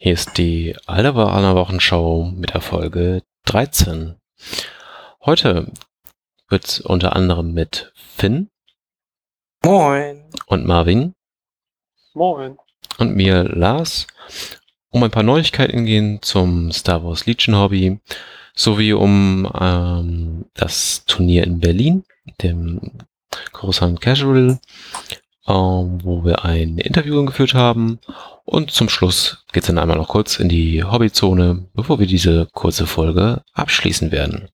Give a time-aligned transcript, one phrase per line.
[0.00, 4.14] Hier ist die Aldebaran Wochenschau mit der Folge 13.
[5.26, 5.72] Heute
[6.48, 8.48] wird es unter anderem mit Finn
[9.64, 10.22] Moin.
[10.46, 11.14] und Marvin
[12.14, 12.58] Moin.
[12.98, 14.06] und mir Lars
[14.90, 17.98] um ein paar Neuigkeiten gehen zum Star Wars Legion Hobby
[18.54, 22.04] sowie um ähm, das Turnier in Berlin,
[22.40, 22.92] dem
[23.50, 24.60] Coruscant Casual,
[25.48, 27.98] wo wir ein Interview geführt haben.
[28.44, 32.46] Und zum Schluss geht es dann einmal noch kurz in die Hobbyzone, bevor wir diese
[32.52, 34.48] kurze Folge abschließen werden.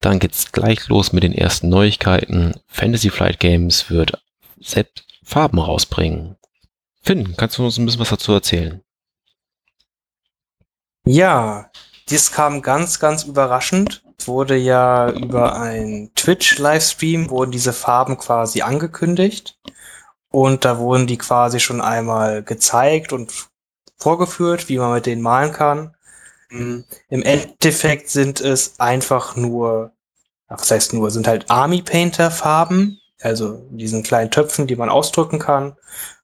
[0.00, 2.52] Dann geht's gleich los mit den ersten Neuigkeiten.
[2.66, 4.22] Fantasy Flight Games wird
[4.60, 6.36] selbst Farben rausbringen.
[7.02, 8.82] Finn, kannst du uns ein bisschen was dazu erzählen?
[11.06, 11.70] Ja,
[12.08, 14.02] dies kam ganz, ganz überraschend.
[14.26, 19.53] Wurde ja über ein Twitch-Livestream wurden diese Farben quasi angekündigt.
[20.34, 23.32] Und da wurden die quasi schon einmal gezeigt und
[23.96, 25.94] vorgeführt, wie man mit denen malen kann.
[26.50, 26.84] Mhm.
[27.08, 29.92] Im Endeffekt sind es einfach nur,
[30.48, 35.38] was heißt nur, sind halt Army Painter Farben, also diesen kleinen Töpfen, die man ausdrücken
[35.38, 35.76] kann.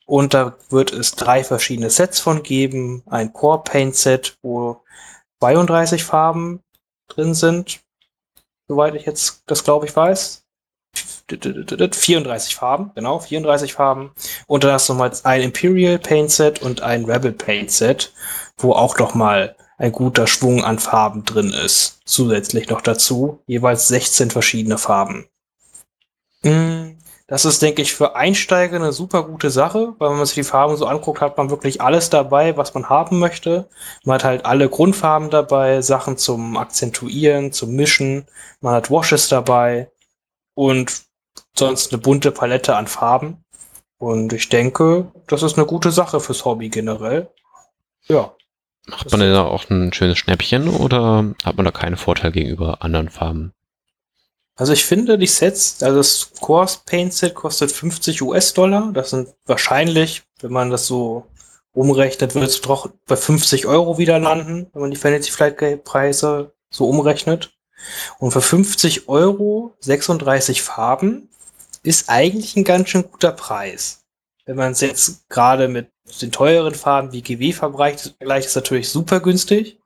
[0.06, 3.04] Und da wird es drei verschiedene Sets von geben.
[3.06, 4.82] Ein Core Paint Set, wo
[5.38, 6.64] 32 Farben
[7.06, 7.78] drin sind.
[8.66, 10.39] Soweit ich jetzt das glaube ich weiß.
[11.38, 14.12] 34 Farben, genau, 34 Farben.
[14.46, 18.12] Und dann hast du nochmal ein Imperial Paint Set und ein Rebel Paint Set,
[18.58, 22.00] wo auch noch mal ein guter Schwung an Farben drin ist.
[22.04, 23.42] Zusätzlich noch dazu.
[23.46, 25.26] Jeweils 16 verschiedene Farben.
[27.30, 30.42] Das ist, denke ich, für Einsteiger eine super gute Sache, weil wenn man sich die
[30.42, 33.68] Farben so anguckt, hat man wirklich alles dabei, was man haben möchte.
[34.04, 38.26] Man hat halt alle Grundfarben dabei, Sachen zum Akzentuieren, zum Mischen.
[38.60, 39.92] Man hat Washes dabei
[40.54, 41.04] und
[41.60, 43.44] sonst eine bunte Palette an Farben.
[43.98, 47.30] Und ich denke, das ist eine gute Sache fürs Hobby generell.
[48.08, 48.34] Ja.
[48.86, 52.82] Macht man denn da auch ein schönes Schnäppchen oder hat man da keinen Vorteil gegenüber
[52.82, 53.52] anderen Farben?
[54.56, 58.90] Also ich finde die Sets, also das Course Paint Set kostet 50 US-Dollar.
[58.92, 61.26] Das sind wahrscheinlich, wenn man das so
[61.72, 66.52] umrechnet, wird es doch bei 50 Euro wieder landen, wenn man die Fantasy Flight Preise
[66.70, 67.52] so umrechnet.
[68.18, 71.30] Und für 50 Euro 36 Farben
[71.82, 74.04] ist eigentlich ein ganz schön guter Preis.
[74.46, 79.20] Wenn man es jetzt gerade mit den teuren Farben wie GW vergleicht, ist natürlich super
[79.20, 79.78] günstig.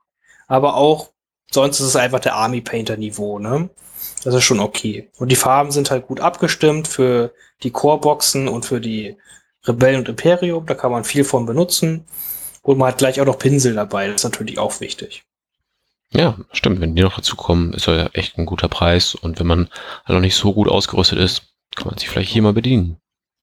[0.47, 1.11] Aber auch
[1.51, 3.69] sonst ist es einfach der Army Painter Niveau, ne?
[4.23, 5.09] Das ist schon okay.
[5.17, 9.17] Und die Farben sind halt gut abgestimmt für die Core-Boxen und für die
[9.63, 10.65] Rebellen und Imperium.
[10.65, 12.05] Da kann man viel von benutzen.
[12.63, 14.07] Und man hat gleich auch noch Pinsel dabei.
[14.07, 15.23] Das ist natürlich auch wichtig.
[16.11, 16.81] Ja, stimmt.
[16.81, 19.13] Wenn die noch dazu kommen, ist ja echt ein guter Preis.
[19.13, 19.69] Und wenn man
[20.05, 22.97] halt noch nicht so gut ausgerüstet ist, kann man sich vielleicht hier mal bedienen.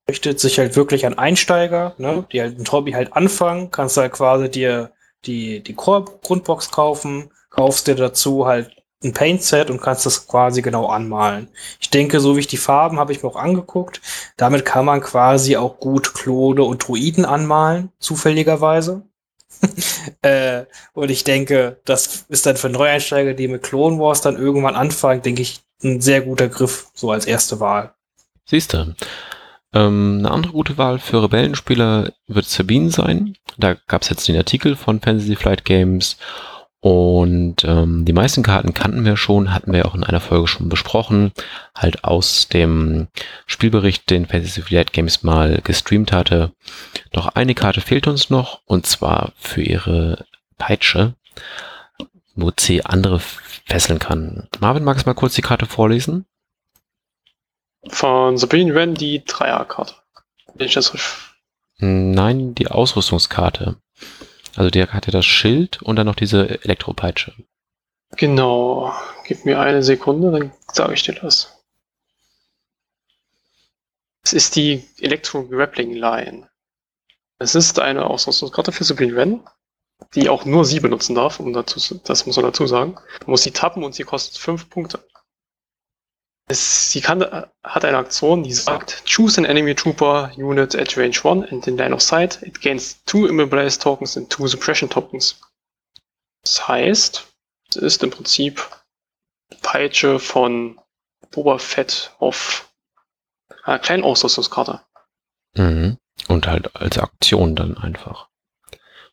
[0.08, 2.26] Richtet sich halt wirklich an Einsteiger, ne?
[2.32, 3.70] die halt ein Hobby halt anfangen.
[3.70, 4.92] Kannst halt quasi dir
[5.24, 10.86] die, die Core-Grundbox kaufen, kaufst dir dazu halt ein Paint-Set und kannst das quasi genau
[10.86, 11.48] anmalen.
[11.80, 14.00] Ich denke, so wie ich die Farben habe ich mir auch angeguckt.
[14.36, 19.02] Damit kann man quasi auch gut Klone und Druiden anmalen, zufälligerweise.
[20.22, 24.74] äh, und ich denke, das ist dann für Neueinsteiger, die mit Clone Wars dann irgendwann
[24.74, 27.94] anfangen, denke ich, ein sehr guter Griff, so als erste Wahl.
[28.44, 28.94] Siehst du.
[29.74, 33.36] Ähm, eine andere gute Wahl für Rebellenspieler wird Sabine sein.
[33.56, 36.18] Da gab es jetzt den Artikel von Fantasy Flight Games
[36.84, 40.68] und ähm, die meisten Karten kannten wir schon, hatten wir auch in einer Folge schon
[40.68, 41.30] besprochen,
[41.76, 43.06] halt aus dem
[43.46, 46.50] Spielbericht, den Fantasy Flight Games mal gestreamt hatte.
[47.12, 50.26] Doch eine Karte fehlt uns noch, und zwar für ihre
[50.58, 51.14] Peitsche,
[52.34, 54.48] wo sie andere fesseln kann.
[54.58, 56.26] Marvin, magst du mal kurz die Karte vorlesen?
[57.88, 59.94] Von Sabine Wren die Dreierkarte.
[60.54, 61.10] Bin ich das richtig?
[61.78, 63.76] Nein, die Ausrüstungskarte.
[64.54, 67.34] Also der hatte das Schild und dann noch diese Elektropeitsche.
[68.16, 68.94] Genau.
[69.24, 71.58] Gib mir eine Sekunde, dann sage ich dir das.
[74.24, 76.48] Es ist die Elektro-Grappling Line.
[77.38, 79.40] Es ist eine Ausrüstungskarte für Sabine Wren,
[80.14, 82.94] die auch nur sie benutzen darf, um dazu, das muss man dazu sagen.
[83.22, 85.04] Man muss sie tappen und sie kostet 5 Punkte.
[86.48, 87.22] Es, sie kann,
[87.62, 91.76] hat eine Aktion, die sagt, choose an enemy trooper unit at range 1 and in
[91.76, 92.42] line of sight.
[92.42, 95.40] It gains 2 immobilize tokens and 2 suppression tokens.
[96.42, 97.26] Das heißt,
[97.70, 98.68] es ist im Prinzip
[99.62, 100.80] Peitsche von
[101.30, 102.68] Boba Fett auf
[103.64, 104.80] einer kleinen Ausrüstungskarte.
[105.54, 105.98] Mhm.
[106.28, 108.28] Und halt als Aktion dann einfach.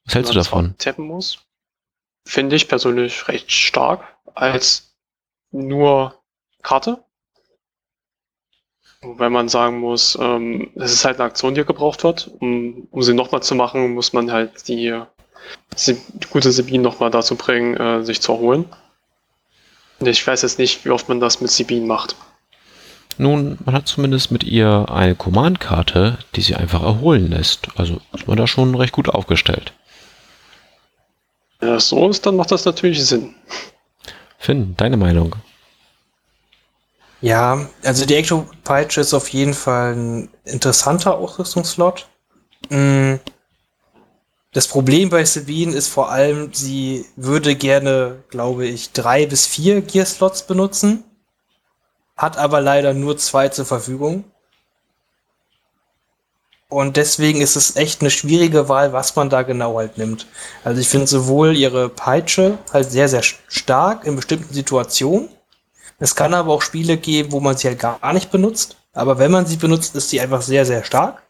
[0.06, 0.76] Was hältst du davon?
[0.78, 1.40] Tappen muss.
[2.26, 4.96] Finde ich persönlich recht stark als
[5.52, 6.22] nur
[6.62, 7.04] Karte.
[9.02, 12.32] Weil man sagen muss, ähm, es ist halt eine Aktion, die gebraucht wird.
[12.40, 15.02] Um, um sie nochmal zu machen, muss man halt die
[15.88, 15.98] die
[16.30, 18.66] gute Sabine nochmal dazu bringen, äh, sich zu erholen.
[20.00, 22.16] Ich weiß jetzt nicht, wie oft man das mit Sabine macht.
[23.18, 27.68] Nun, man hat zumindest mit ihr eine Command-Karte, die sie einfach erholen lässt.
[27.76, 29.74] Also ist man da schon recht gut aufgestellt.
[31.60, 33.36] Wenn das so ist, dann macht das natürlich Sinn.
[34.38, 35.36] Finn, deine Meinung?
[37.22, 42.08] Ja, also die Ecto-Peitsche ist auf jeden Fall ein interessanter Ausrüstungslot.
[42.70, 43.16] Mm.
[44.52, 49.82] Das Problem bei Sabine ist vor allem, sie würde gerne, glaube ich, drei bis vier
[49.82, 51.04] Gear-Slots benutzen,
[52.18, 54.24] hat aber leider nur zwei zur Verfügung.
[56.68, 60.28] Und deswegen ist es echt eine schwierige Wahl, was man da genau halt nimmt.
[60.64, 65.30] Also ich finde sowohl ihre Peitsche halt sehr, sehr stark in bestimmten Situationen.
[66.00, 68.78] Es kann aber auch Spiele geben, wo man sie halt gar nicht benutzt.
[68.94, 71.22] Aber wenn man sie benutzt, ist sie einfach sehr, sehr stark.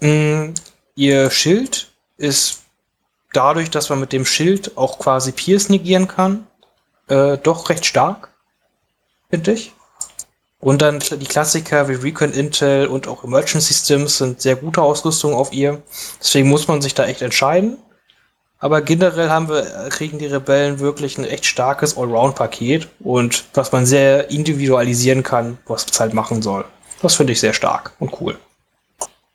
[0.00, 0.50] Mm,
[0.94, 2.62] ihr Schild ist
[3.32, 6.46] dadurch, dass man mit dem Schild auch quasi Pierce negieren kann,
[7.08, 8.30] äh, doch recht stark,
[9.30, 9.72] finde ich.
[10.58, 15.36] Und dann die Klassiker wie Recon Intel und auch Emergent Systems sind sehr gute Ausrüstungen
[15.36, 15.82] auf ihr.
[16.18, 17.78] Deswegen muss man sich da echt entscheiden.
[18.58, 23.84] Aber generell haben wir, kriegen die Rebellen wirklich ein echt starkes Allround-Paket und was man
[23.84, 26.64] sehr individualisieren kann, was es halt machen soll.
[27.02, 28.38] Das finde ich sehr stark und cool.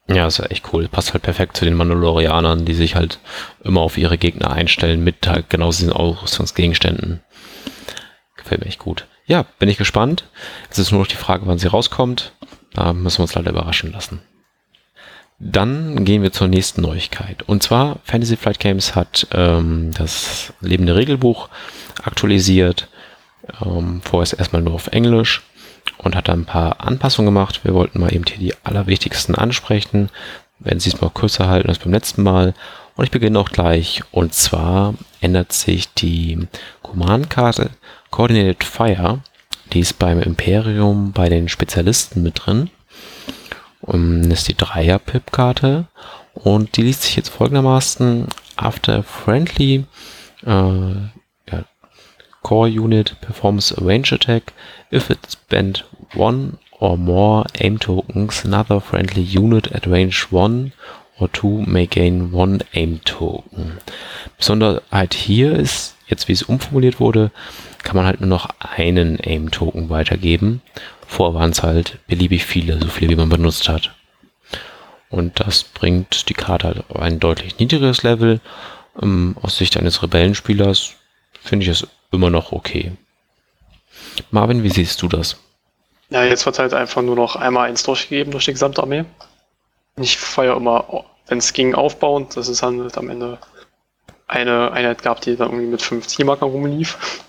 [0.08, 0.88] Ja, ist ja echt cool.
[0.88, 3.20] Passt halt perfekt zu den Mandalorianern, die sich halt
[3.64, 7.22] immer auf ihre Gegner einstellen mit halt genau diesen Ausrüstungsgegenständen.
[8.36, 9.06] Gefällt mir echt gut.
[9.26, 10.26] Ja, bin ich gespannt.
[10.64, 12.34] Jetzt ist nur noch die Frage, wann sie rauskommt.
[12.74, 14.22] Da müssen wir uns leider überraschen lassen.
[15.44, 17.42] Dann gehen wir zur nächsten Neuigkeit.
[17.44, 21.50] Und zwar, Fantasy Flight Games hat ähm, das lebende Regelbuch
[22.04, 22.88] aktualisiert.
[23.66, 25.42] Ähm, vorerst erstmal nur auf Englisch
[25.98, 27.62] und hat da ein paar Anpassungen gemacht.
[27.64, 30.10] Wir wollten mal eben hier die allerwichtigsten ansprechen.
[30.60, 32.54] Wenn Sie es mal kürzer halten als beim letzten Mal.
[32.96, 34.04] Und ich beginne auch gleich.
[34.12, 36.48] Und zwar ändert sich die
[36.84, 37.72] Command-Karte
[38.12, 39.22] Coordinated Fire,
[39.74, 42.70] die ist beim Imperium bei den Spezialisten mit drin.
[43.82, 45.88] Um, das ist die Dreier-Pip-Karte
[46.34, 49.86] und die liest sich jetzt folgendermaßen: After friendly
[50.46, 50.96] uh,
[51.50, 51.66] ja,
[52.44, 54.54] core unit performs a range attack,
[54.92, 60.72] if it spent one or more aim tokens, another friendly unit at range 1
[61.20, 63.78] or 2 may gain one aim token.
[64.38, 67.32] Besonderheit hier ist, jetzt wie es umformuliert wurde,
[67.84, 70.62] kann man halt nur noch einen AIM-Token weitergeben.
[71.12, 73.94] Vorher waren es halt beliebig viele, so viele wie man benutzt hat.
[75.10, 78.40] Und das bringt die Karte halt auf ein deutlich niedrigeres Level.
[79.02, 80.94] Ähm, aus Sicht eines Rebellenspielers
[81.42, 82.94] finde ich es immer noch okay.
[84.32, 85.36] Marvin, wie siehst du das?
[86.12, 89.04] Ja, jetzt wird halt einfach nur noch einmal eins durchgegeben durch die gesamte Armee.
[89.98, 93.38] Ich feiere immer, wenn es ging, aufbauend, dass es halt am Ende
[94.28, 97.26] eine Einheit gab, die dann irgendwie mit fünf Zielmarkern rumlief.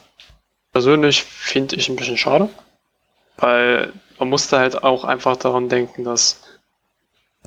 [0.70, 2.49] Persönlich finde ich ein bisschen schade,
[3.37, 6.43] weil man musste halt auch einfach daran denken, dass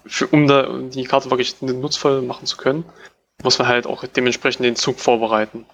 [0.05, 2.85] für, um da die Karte wirklich nutzvoll machen zu können,
[3.43, 5.65] muss man halt auch dementsprechend den Zug vorbereiten.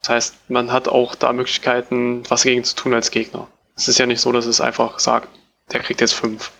[0.00, 3.48] Das heißt, man hat auch da Möglichkeiten, was gegen zu tun als Gegner.
[3.76, 5.28] Es ist ja nicht so, dass es einfach sagt,
[5.72, 6.52] der kriegt jetzt fünf.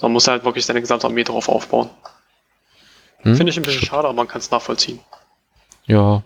[0.00, 1.90] Man muss halt wirklich seine gesamte Armee darauf aufbauen.
[3.18, 3.36] Hm?
[3.36, 5.00] Finde ich ein bisschen schade, aber man kann es nachvollziehen.
[5.86, 6.22] Ja,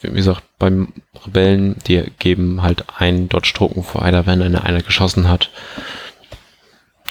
[0.00, 0.92] wie gesagt, beim
[1.24, 5.50] Rebellen, die geben halt einen Dodge-Token vor einer, wenn eine Einheit geschossen hat.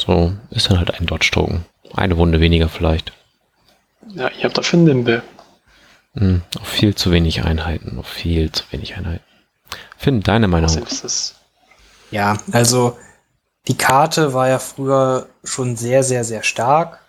[0.06, 1.66] So, ist dann halt ein Dodge-Token.
[1.94, 3.14] Eine Wunde weniger vielleicht.
[4.14, 5.24] Ja, ihr habt dafür einen Nimble.
[6.16, 9.24] Hm, auf viel zu wenig Einheiten, auf viel zu wenig Einheiten.
[9.98, 10.86] Finn, deine Meinung?
[12.12, 12.98] Ja, also
[13.68, 17.03] die Karte war ja früher schon sehr, sehr, sehr stark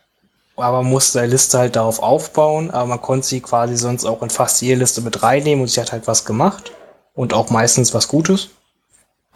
[0.56, 4.22] aber man musste die Liste halt darauf aufbauen, aber man konnte sie quasi sonst auch
[4.22, 6.72] in fast jede Liste mit reinnehmen und sie hat halt was gemacht
[7.14, 8.50] und auch meistens was Gutes.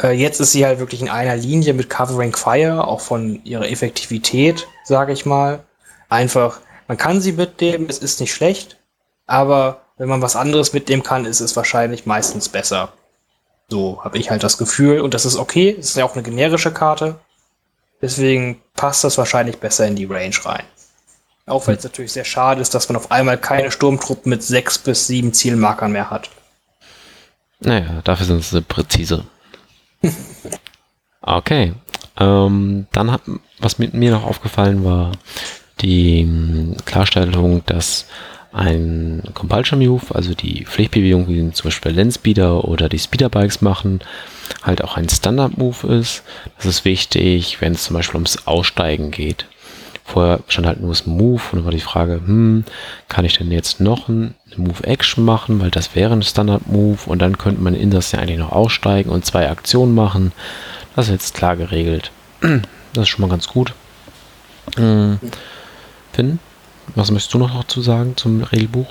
[0.03, 3.69] Äh, jetzt ist sie halt wirklich in einer Linie mit Covering Fire, auch von ihrer
[3.69, 5.61] Effektivität, sage ich mal.
[6.09, 8.77] Einfach, man kann sie mitnehmen, es ist nicht schlecht,
[9.27, 12.93] aber wenn man was anderes mitnehmen kann, ist es wahrscheinlich meistens besser.
[13.69, 16.23] So habe ich halt das Gefühl und das ist okay, es ist ja auch eine
[16.23, 17.17] generische Karte.
[18.01, 20.65] Deswegen passt das wahrscheinlich besser in die Range rein.
[21.49, 24.79] Auch wenn es natürlich sehr schade ist, dass man auf einmal keine Sturmtruppen mit sechs
[24.79, 26.31] bis sieben Zielmarkern mehr hat.
[27.61, 29.25] Naja, dafür sind sie präzise.
[31.23, 31.75] okay.
[32.19, 33.23] Ähm, dann hat,
[33.59, 35.13] was mit mir noch aufgefallen war,
[35.81, 38.07] die Klarstellung, dass
[38.53, 44.01] ein Compulsion Move, also die Pflichtbewegung, wie zum Beispiel Landspeeder oder die Speederbikes machen,
[44.63, 46.23] halt auch ein Standard Move ist.
[46.57, 49.47] Das ist wichtig, wenn es zum Beispiel ums Aussteigen geht
[50.09, 52.65] Vorher stand halt nur das Move und dann war die Frage, hm,
[53.09, 56.99] kann ich denn jetzt noch ein Move Action machen, weil das wäre ein Standard Move
[57.05, 60.33] und dann könnte man in das ja eigentlich noch aussteigen und zwei Aktionen machen.
[60.97, 62.11] Das ist jetzt klar geregelt.
[62.95, 63.75] Das ist schon mal ganz gut.
[64.77, 65.19] Hm.
[66.15, 66.39] Finn,
[66.95, 68.89] was möchtest du noch dazu sagen zum Regelbuch?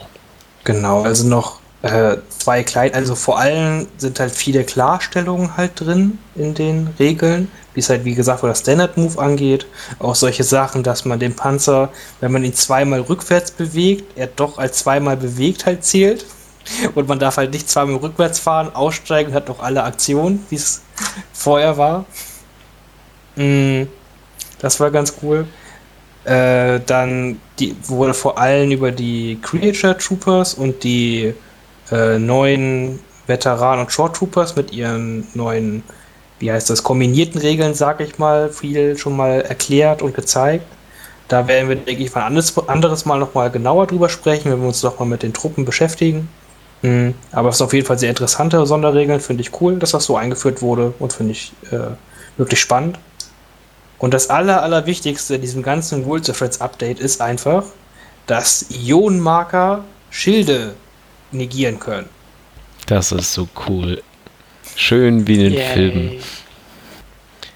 [0.65, 6.17] Genau, also noch äh, zwei kleine, also vor allem sind halt viele Klarstellungen halt drin
[6.35, 9.67] in den Regeln, wie es halt wie gesagt, was das Standard Move angeht,
[9.99, 14.57] auch solche Sachen, dass man den Panzer, wenn man ihn zweimal rückwärts bewegt, er doch
[14.57, 16.25] als zweimal bewegt halt zählt
[16.95, 20.81] und man darf halt nicht zweimal rückwärts fahren, aussteigen, hat noch alle Aktionen, wie es
[21.33, 22.05] vorher war.
[23.35, 23.83] Mm,
[24.59, 25.45] das war ganz cool.
[26.25, 31.33] Äh, dann die, wurde vor allem über die Creature Troopers und die
[31.91, 35.83] äh, neuen Veteranen und Short Troopers mit ihren neuen,
[36.39, 40.65] wie heißt das, kombinierten Regeln, sag ich mal, viel schon mal erklärt und gezeigt.
[41.27, 44.67] Da werden wir, denke ich, ein anderes, anderes Mal nochmal genauer drüber sprechen, wenn wir
[44.67, 46.29] uns nochmal mit den Truppen beschäftigen.
[46.81, 47.15] Mhm.
[47.31, 50.15] Aber es ist auf jeden Fall sehr interessante Sonderregeln, finde ich cool, dass das so
[50.15, 51.95] eingeführt wurde und finde ich äh,
[52.37, 52.97] wirklich spannend.
[53.99, 57.63] Und das aller, allerwichtigste in diesem ganzen Rules of Threads Update ist einfach,
[58.27, 60.75] dass Ionenmarker Schilde
[61.31, 62.09] negieren können.
[62.87, 64.01] Das ist so cool.
[64.75, 65.73] Schön wie in den Yay.
[65.73, 66.23] Filmen.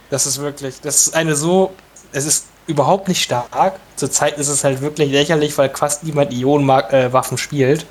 [0.10, 1.74] Das ist wirklich, das ist eine so,
[2.12, 3.80] es ist überhaupt nicht stark.
[3.96, 7.86] Zurzeit ist es halt wirklich lächerlich, weil fast niemand Ionenwaffen äh, spielt.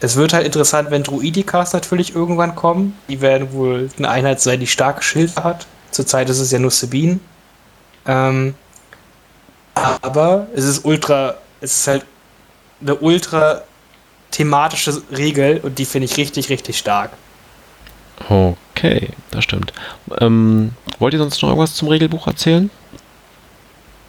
[0.00, 2.98] Es wird halt interessant, wenn Druidikas natürlich irgendwann kommen.
[3.08, 5.66] Die werden wohl eine Einheit sein, die starke Schilder hat.
[5.90, 7.20] Zurzeit ist es ja nur Sabine.
[8.06, 8.54] Ähm,
[9.74, 12.04] aber es ist ultra, es ist halt
[12.80, 13.62] eine ultra
[14.30, 17.10] thematische Regel und die finde ich richtig, richtig stark.
[18.28, 19.72] Okay, das stimmt.
[20.20, 22.70] Ähm, wollt ihr sonst noch irgendwas zum Regelbuch erzählen?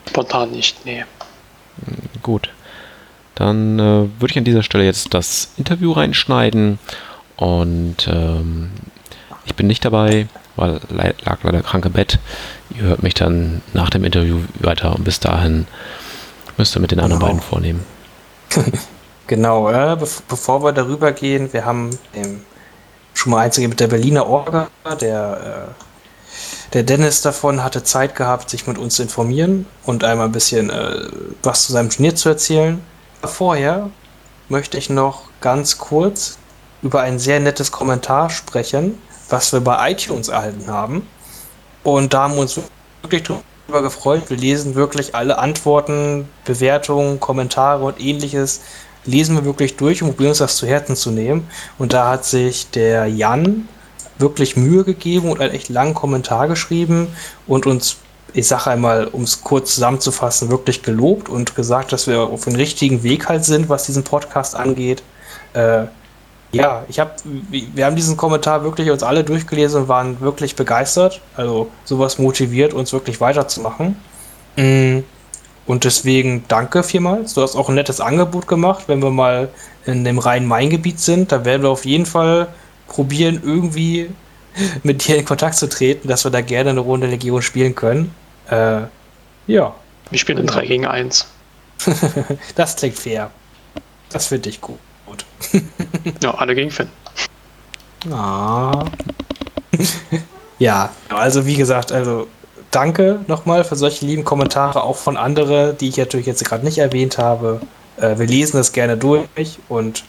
[0.09, 1.05] Spontan nicht, nee.
[1.85, 2.49] Hm, gut.
[3.35, 3.81] Dann äh,
[4.19, 6.79] würde ich an dieser Stelle jetzt das Interview reinschneiden
[7.37, 8.71] und ähm,
[9.45, 12.19] ich bin nicht dabei, weil lag leider krank im Bett.
[12.75, 15.65] Ihr hört mich dann nach dem Interview weiter und bis dahin
[16.57, 17.31] müsst ihr mit den anderen genau.
[17.31, 17.85] beiden vornehmen.
[19.31, 22.41] Genau, äh, be bevor wir darüber gehen, wir haben ähm,
[23.13, 24.67] schon mal einzige mit der Berliner Orga,
[24.99, 30.25] der, äh, der Dennis davon hatte Zeit gehabt, sich mit uns zu informieren und einmal
[30.25, 31.07] ein bisschen äh,
[31.43, 32.81] was zu seinem Turnier zu erzählen.
[33.23, 33.89] Vorher
[34.49, 36.37] möchte ich noch ganz kurz
[36.81, 38.97] über ein sehr nettes Kommentar sprechen,
[39.29, 41.07] was wir bei iTunes erhalten haben.
[41.83, 42.59] Und da haben wir uns
[43.01, 44.23] wirklich drüber gefreut.
[44.27, 48.59] Wir lesen wirklich alle Antworten, Bewertungen, Kommentare und ähnliches
[49.05, 51.47] lesen wir wirklich durch und probieren uns das zu Herzen zu nehmen.
[51.77, 53.67] Und da hat sich der Jan
[54.17, 57.07] wirklich Mühe gegeben und einen echt langen Kommentar geschrieben
[57.47, 57.97] und uns,
[58.33, 62.55] ich sage einmal, um es kurz zusammenzufassen, wirklich gelobt und gesagt, dass wir auf dem
[62.55, 65.03] richtigen Weg halt sind, was diesen Podcast angeht.
[65.53, 65.85] Äh,
[66.53, 71.21] ja, ich habe, wir haben diesen Kommentar wirklich uns alle durchgelesen und waren wirklich begeistert.
[71.35, 73.95] Also sowas motiviert uns wirklich weiterzumachen.
[74.57, 75.03] Mhm.
[75.65, 77.33] Und deswegen danke vielmals.
[77.33, 79.49] Du hast auch ein nettes Angebot gemacht, wenn wir mal
[79.85, 81.31] in dem Rhein-Main-Gebiet sind.
[81.31, 82.47] Da werden wir auf jeden Fall
[82.87, 84.09] probieren, irgendwie
[84.83, 88.13] mit dir in Kontakt zu treten, dass wir da gerne eine Runde Legion spielen können.
[88.49, 88.81] Äh,
[89.47, 89.73] ja.
[90.09, 91.25] Wir spielen in 3 gegen 1.
[92.55, 93.31] das klingt fair.
[94.09, 94.77] Das finde ich gut.
[96.21, 96.89] ja, alle gegen Finn.
[98.11, 98.85] Ah.
[100.59, 102.27] ja, also wie gesagt, also
[102.71, 106.77] danke nochmal für solche lieben Kommentare, auch von anderen, die ich natürlich jetzt gerade nicht
[106.77, 107.61] erwähnt habe.
[107.97, 110.03] Äh, wir lesen das gerne durch und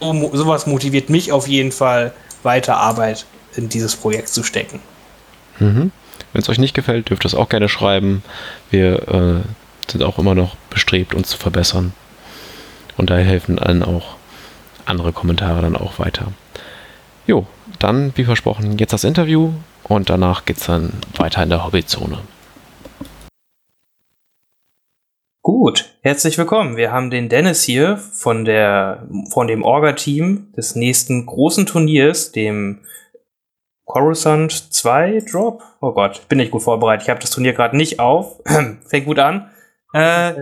[0.00, 4.80] so, sowas motiviert mich auf jeden Fall, weiter Arbeit in dieses Projekt zu stecken.
[5.58, 5.92] Mhm.
[6.32, 8.22] Wenn es euch nicht gefällt, dürft ihr es auch gerne schreiben.
[8.70, 11.92] Wir äh, sind auch immer noch bestrebt, uns zu verbessern.
[12.96, 14.16] Und daher helfen allen auch
[14.86, 16.32] andere Kommentare dann auch weiter.
[17.26, 17.46] Jo,
[17.78, 19.52] dann, wie versprochen, jetzt das Interview
[19.90, 22.18] und danach geht es dann weiter in der Hobbyzone.
[25.42, 26.76] Gut, herzlich willkommen.
[26.76, 32.80] Wir haben den Dennis hier von der von dem Orga-Team des nächsten großen Turniers, dem
[33.84, 35.62] Coruscant 2 Drop.
[35.80, 37.04] Oh Gott, bin nicht gut vorbereitet.
[37.04, 38.40] Ich habe das Turnier gerade nicht auf.
[38.86, 39.50] Fängt gut an.
[39.92, 40.34] Äh,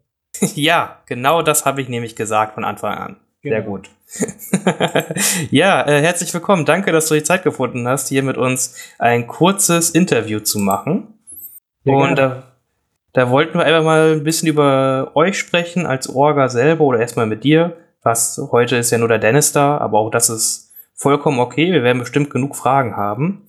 [0.54, 3.16] ja, genau das habe ich nämlich gesagt von Anfang an.
[3.48, 3.76] Sehr genau.
[3.76, 3.90] gut.
[5.50, 6.64] ja, äh, herzlich willkommen.
[6.64, 11.14] Danke, dass du die Zeit gefunden hast, hier mit uns ein kurzes Interview zu machen.
[11.84, 12.42] Ja, Und da,
[13.12, 17.26] da wollten wir einfach mal ein bisschen über euch sprechen als Orga selber oder erstmal
[17.26, 17.76] mit dir.
[18.02, 21.72] Was heute ist ja nur der Dennis da, aber auch das ist vollkommen okay.
[21.72, 23.48] Wir werden bestimmt genug Fragen haben.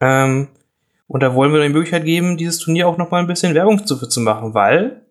[0.00, 0.48] Ähm,
[1.08, 3.86] Und da wollen wir die Möglichkeit geben, dieses Turnier auch noch mal ein bisschen Werbung
[3.86, 5.02] zu, zu machen, weil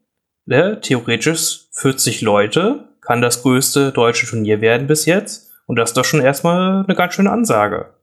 [0.45, 5.53] ne, theoretisch 40 Leute kann das größte deutsche Turnier werden bis jetzt.
[5.67, 7.93] Und das ist doch schon erstmal eine ganz schöne Ansage.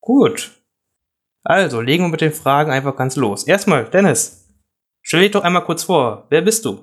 [0.00, 0.52] Gut.
[1.42, 3.46] Also, legen wir mit den Fragen einfach ganz los.
[3.46, 4.48] Erstmal, Dennis,
[5.02, 6.26] stell dich doch einmal kurz vor.
[6.30, 6.80] Wer bist du?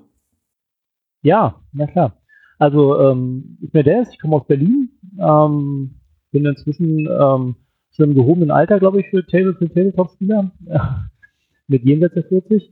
[1.22, 2.22] Ja, na klar.
[2.60, 4.90] Also, ähm, ich bin Dennis, ich komme aus Berlin.
[5.20, 6.00] Ähm,
[6.32, 7.56] bin inzwischen ähm,
[7.92, 10.52] schon im gehobenen Alter, glaube ich, für, Table, für Tabletop-Spieler.
[11.68, 12.72] mit jenseits der 40.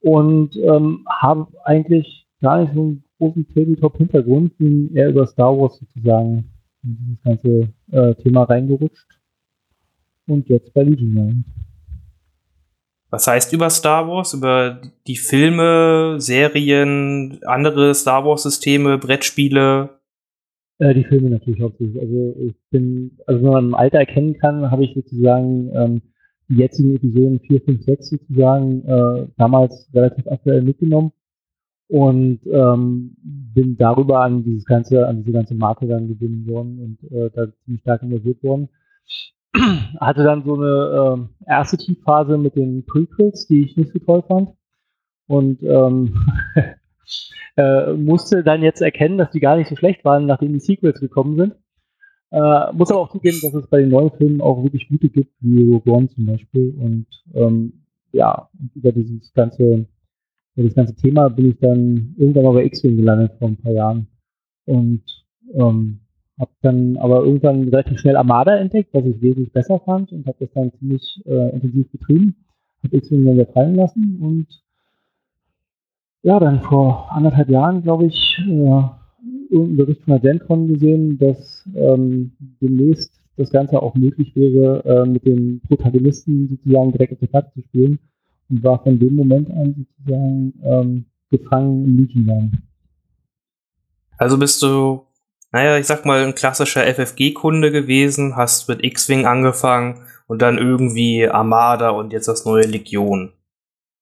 [0.00, 5.78] Und ähm, habe eigentlich gar nicht so einen großen Tabletop-Hintergrund, bin eher über Star Wars
[5.78, 6.50] sozusagen
[6.82, 9.06] in dieses ganze äh, Thema reingerutscht.
[10.28, 11.44] Und jetzt bei Legion
[13.10, 14.34] Was heißt über Star Wars?
[14.34, 20.00] Über die Filme, Serien, andere Star Wars-Systeme, Brettspiele?
[20.78, 22.00] Äh, die Filme natürlich hauptsächlich.
[22.00, 26.02] Also ich bin, also wenn man im Alter erkennen kann, habe ich sozusagen ähm,
[26.48, 31.12] die jetzigen Episoden 4, 5, 6 sozusagen äh, damals relativ aktuell mitgenommen
[31.88, 37.12] und ähm, bin darüber an dieses ganze, an diese ganze Marke dann gebunden worden und
[37.12, 38.68] äh, da ziemlich stark involviert worden.
[40.00, 44.22] Hatte dann so eine äh, erste Tiefphase mit den Prequels, die ich nicht so toll
[44.26, 44.50] fand.
[45.28, 46.14] Und ähm,
[47.56, 51.00] äh, musste dann jetzt erkennen, dass die gar nicht so schlecht waren, nachdem die Sequels
[51.00, 51.54] gekommen sind.
[52.30, 55.32] Äh, muss aber auch zugeben, dass es bei den neuen Filmen auch wirklich gute gibt,
[55.40, 56.74] wie Rogue One zum Beispiel.
[56.78, 59.86] Und ähm, ja, über dieses ganze
[60.56, 63.72] für das ganze Thema bin ich dann irgendwann mal bei X-Wing gelandet vor ein paar
[63.72, 64.06] Jahren.
[64.64, 65.02] Und
[65.52, 66.00] ähm,
[66.40, 70.38] habe dann aber irgendwann relativ schnell Armada entdeckt, was ich wesentlich besser fand und habe
[70.40, 72.36] das dann ziemlich äh, intensiv betrieben.
[72.82, 74.46] Habe X-Wing dann wieder fallen lassen und
[76.22, 78.82] ja, dann vor anderthalb Jahren, glaube ich, äh,
[79.50, 85.06] irgendeinen Bericht von der GenCon gesehen, dass ähm, demnächst das Ganze auch möglich wäre, äh,
[85.06, 87.98] mit den Protagonisten sozusagen direkt auf der Platte zu spielen
[88.48, 92.62] und war von dem Moment an sozusagen ähm, gefangen im Legion
[94.18, 95.02] Also bist du,
[95.52, 101.28] naja, ich sag mal, ein klassischer FFG-Kunde gewesen, hast mit X-Wing angefangen und dann irgendwie
[101.28, 103.32] Armada und jetzt das neue Legion.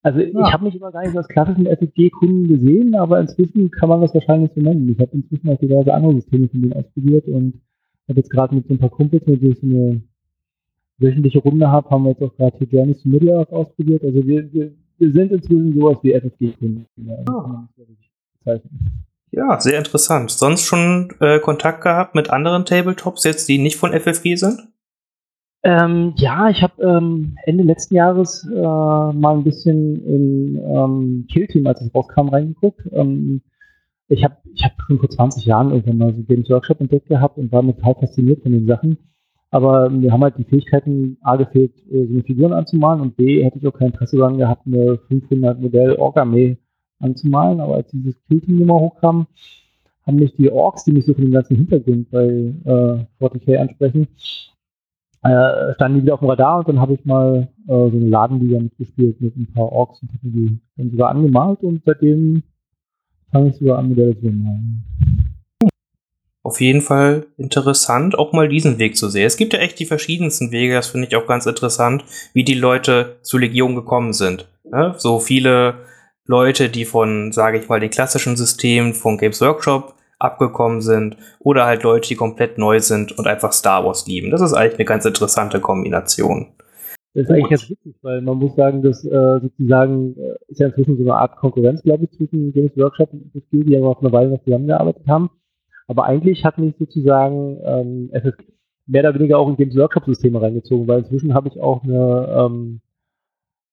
[0.05, 0.47] Also ja.
[0.47, 4.13] ich habe mich immer gar nicht als klassischen FFG-Kunden gesehen, aber inzwischen kann man das
[4.13, 4.87] wahrscheinlich so nennen.
[4.89, 7.61] Ich habe inzwischen auch diverse andere Systeme von denen ausprobiert und
[8.07, 10.01] habe jetzt gerade mit so ein paar Kumpels, mit denen ich eine
[10.97, 14.03] wöchentliche Runde habe, haben wir jetzt auch gerade hier Journeys to Middle Earth ausprobiert.
[14.03, 16.85] Also wir, wir, wir sind inzwischen sowas wie FFG-Kunden.
[18.45, 18.59] Ja.
[19.31, 20.31] ja, sehr interessant.
[20.31, 24.59] Sonst schon äh, Kontakt gehabt mit anderen Tabletops jetzt, die nicht von FFG sind?
[25.63, 31.47] Ähm, ja, ich habe ähm, Ende letzten Jahres äh, mal ein bisschen in ähm, Kill
[31.47, 32.81] Team, als es rauskam, reingeguckt.
[32.93, 33.41] Ähm,
[34.07, 37.39] ich habe ich hab schon vor 20 Jahren irgendwann mal so Games Workshop entdeckt gehabt
[37.39, 38.97] und war total fasziniert von den Sachen.
[39.51, 43.43] Aber wir haben halt die Fähigkeiten, A, gefehlt, äh, so eine Figuren anzumalen und B,
[43.43, 46.57] hätte ich auch kein Interesse daran gehabt, eine 500 Modell Ork-Armee
[46.99, 47.61] anzumalen.
[47.61, 49.27] Aber als dieses Killing-Nummer hochkam,
[50.05, 54.07] haben mich die Orks, die mich so von dem ganzen Hintergrund bei äh, 40k ansprechen,
[55.23, 58.09] äh, standen die wieder auf dem Radar und dann habe ich mal äh, so eine
[58.09, 62.43] Ladenliga mitgespielt mit ein paar Orks und habe die dann sogar angemalt und seitdem
[63.31, 64.85] fange ich sogar an, Modelle zu malen
[66.45, 69.25] auf jeden Fall interessant, auch mal diesen Weg zu sehen.
[69.25, 72.53] Es gibt ja echt die verschiedensten Wege, das finde ich auch ganz interessant, wie die
[72.53, 74.47] Leute zu Legion gekommen sind.
[74.71, 75.73] Ja, so viele
[76.27, 81.65] Leute, die von, sage ich mal, den klassischen Systemen von Games Workshop abgekommen sind oder
[81.65, 84.29] halt Leute, die komplett neu sind und einfach Star Wars lieben.
[84.29, 86.49] Das ist eigentlich eine ganz interessante Kombination.
[87.15, 90.67] Das ist eigentlich ganz witzig, weil man muss sagen, dass äh, sozusagen äh, ist ja
[90.67, 93.99] inzwischen so eine Art Konkurrenz, glaube ich, zwischen Games Workshop und FFG, die ja auch
[93.99, 95.31] eine Weile noch zusammengearbeitet haben.
[95.87, 98.45] Aber eigentlich hat mich sozusagen ähm, FFG
[98.87, 102.81] mehr oder weniger auch in Games Workshop-Systeme reingezogen, weil inzwischen habe ich auch eine, ähm,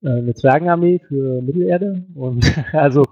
[0.02, 3.04] äh, eine Zwergenarmee für Mittelerde und also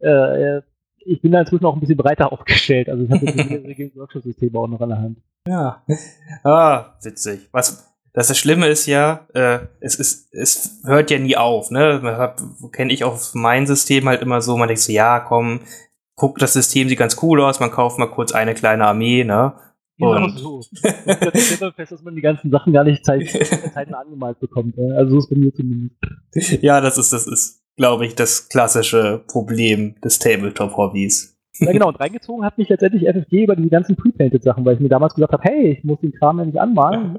[0.00, 0.62] äh,
[1.04, 2.88] ich bin da inzwischen auch ein bisschen breiter aufgestellt.
[2.88, 5.18] Also ich habe jetzt mehrere Games Workshop-Systeme auch noch an der Hand.
[5.46, 5.82] Ja.
[6.44, 7.48] Ah, witzig.
[7.52, 12.34] Was, das Schlimme ist ja, äh, es ist, es hört ja nie auf, ne?
[12.70, 15.60] Kenne ich auf mein System halt immer so, man denkt so, ja, komm,
[16.16, 19.54] guckt, das System sieht ganz cool aus, man kauft mal kurz eine kleine Armee, ne?
[19.98, 20.60] Genau und so.
[21.34, 23.28] Ich stelle fest, dass man die ganzen Sachen gar nicht zeit,
[23.74, 24.76] zeitnah angemalt bekommt.
[24.76, 24.94] Ne?
[24.96, 25.96] Also so ist bei mir zumindest.
[26.62, 31.38] Ja, das ist, das ist, glaube ich, das klassische Problem des Tabletop-Hobbys.
[31.58, 34.88] Ja, genau, und reingezogen hat mich letztendlich FFG über die ganzen Pre-Painted-Sachen, weil ich mir
[34.88, 37.18] damals gesagt habe, hey, ich muss den Kram ja nicht anmalen.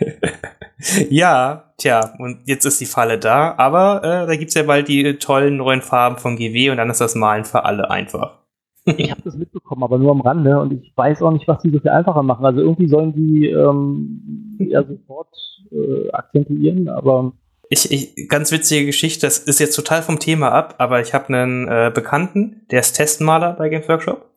[1.10, 5.14] ja, tja, und jetzt ist die Falle da, aber äh, da gibt's ja bald die
[5.14, 8.38] tollen neuen Farben von GW und dann ist das Malen für alle einfach.
[8.84, 11.70] ich habe das mitbekommen, aber nur am Rande und ich weiß auch nicht, was die
[11.70, 12.44] so viel einfacher machen.
[12.44, 15.28] Also irgendwie sollen die ähm, eher sofort
[15.70, 17.32] äh, akzentuieren, aber
[17.68, 21.28] Ich, ich, ganz witzige Geschichte, das ist jetzt total vom Thema ab, aber ich habe
[21.28, 24.30] einen äh, Bekannten, der ist Testmaler bei Games Workshop.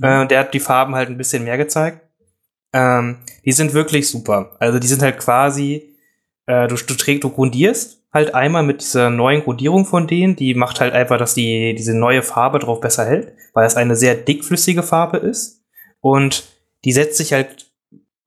[0.00, 2.00] Äh, der hat die Farben halt ein bisschen mehr gezeigt.
[2.72, 4.56] Ähm, die sind wirklich super.
[4.58, 5.89] Also die sind halt quasi,
[6.46, 10.54] äh, du, du trägst, du grundierst halt einmal mit dieser neuen Grundierung von denen, die
[10.54, 14.14] macht halt einfach, dass die diese neue Farbe drauf besser hält, weil es eine sehr
[14.14, 15.62] dickflüssige Farbe ist.
[16.00, 16.44] Und
[16.84, 17.70] die setzt sich halt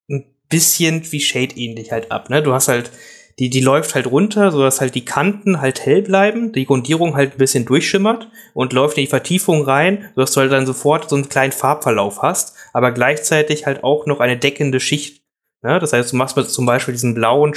[0.10, 2.42] ein bisschen wie Shade ähnlich halt ab, ne?
[2.42, 2.92] Du hast halt
[3.40, 7.34] die, die läuft halt runter, sodass halt die Kanten halt hell bleiben, die Grundierung halt
[7.34, 11.16] ein bisschen durchschimmert und läuft in die Vertiefung rein, sodass du halt dann sofort so
[11.16, 15.23] einen kleinen Farbverlauf hast, aber gleichzeitig halt auch noch eine deckende Schicht.
[15.64, 15.80] Ne?
[15.80, 17.54] Das heißt, du machst mit zum Beispiel diesen blauen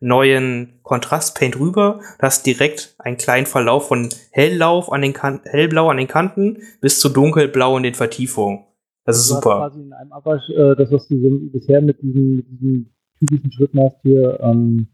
[0.00, 5.96] neuen Kontrastpaint rüber, hast direkt einen kleinen Verlauf von Helllauf an den kan hellblau an
[5.96, 8.64] den Kanten bis zu dunkelblau in den Vertiefungen.
[9.04, 9.56] Das ist du super.
[9.56, 13.52] quasi in einem Abwasch äh, das, was du so bisher mit diesen, mit diesen typischen
[13.52, 14.88] Schritten hast, hier ähm,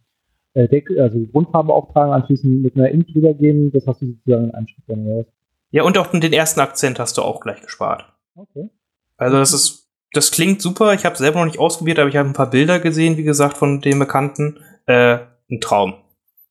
[0.55, 4.45] äh, Deck, also Grundfarbe auftragen, anschließend mit einer Ink drüber gehen, das hast du sozusagen
[4.45, 5.27] in einem Schritt dann raus.
[5.71, 8.13] Ja, und auch den ersten Akzent hast du auch gleich gespart.
[8.35, 8.69] Okay.
[9.17, 10.95] Also das ist, das klingt super.
[10.95, 13.57] Ich habe selber noch nicht ausprobiert, aber ich habe ein paar Bilder gesehen, wie gesagt,
[13.57, 14.59] von dem Bekannten.
[14.87, 15.19] Äh,
[15.51, 15.95] ein Traum.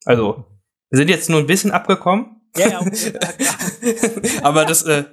[0.04, 0.44] Also
[0.90, 2.40] wir sind jetzt nur ein bisschen abgekommen.
[2.56, 3.12] Ja, ja, okay,
[4.42, 5.04] aber das, äh,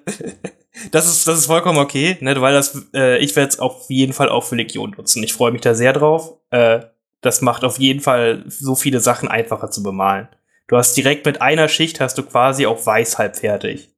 [0.91, 4.13] das ist, das ist vollkommen okay, ne, weil das, äh, ich werde es auf jeden
[4.13, 5.23] Fall auch für Legion nutzen.
[5.23, 6.33] Ich freue mich da sehr drauf.
[6.49, 6.81] Äh,
[7.21, 10.27] das macht auf jeden Fall so viele Sachen einfacher zu bemalen.
[10.67, 13.89] Du hast direkt mit einer Schicht hast du quasi auch weiß halb fertig.